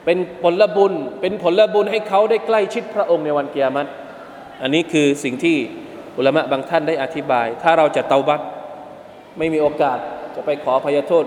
[0.06, 3.90] เป็นผลบุญ เป็นผลบุญให้เขาได้ใกล้ชิดพระองค์ในวันเกียรติ
[4.62, 5.58] อันนี้คือสิ่งที่
[6.18, 8.42] อุลามะบางท่านได้อธิบาย ถ้าเราจะเตาบัต
[9.38, 10.00] ไม่มีโอกาส
[10.35, 11.25] จะไปขอพยโทษ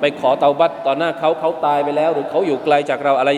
[0.00, 3.30] ไปขอเตาบัตต่อหน้าเขาเขาตายไปแล้ว หรือเขาอยู่ไกลจากเราอะไร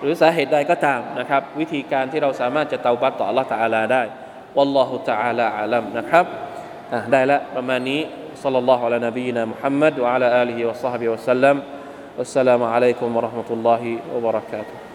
[0.00, 4.02] หรือสาเหตุใดก็ตามนะครับ วิธีการที่เราสามารถจะเตาบัตต่อ Allah ตาลาได้
[4.56, 6.24] วัลลอฮุตาลาอาลัมนะครับ
[7.12, 8.00] ได้ละประมาณนี้
[8.42, 11.62] صلى الله على نبينا محمد وعلى آله وصحبه وسلم
[12.18, 14.85] والسلام عليكم ورحمة الله وبركاته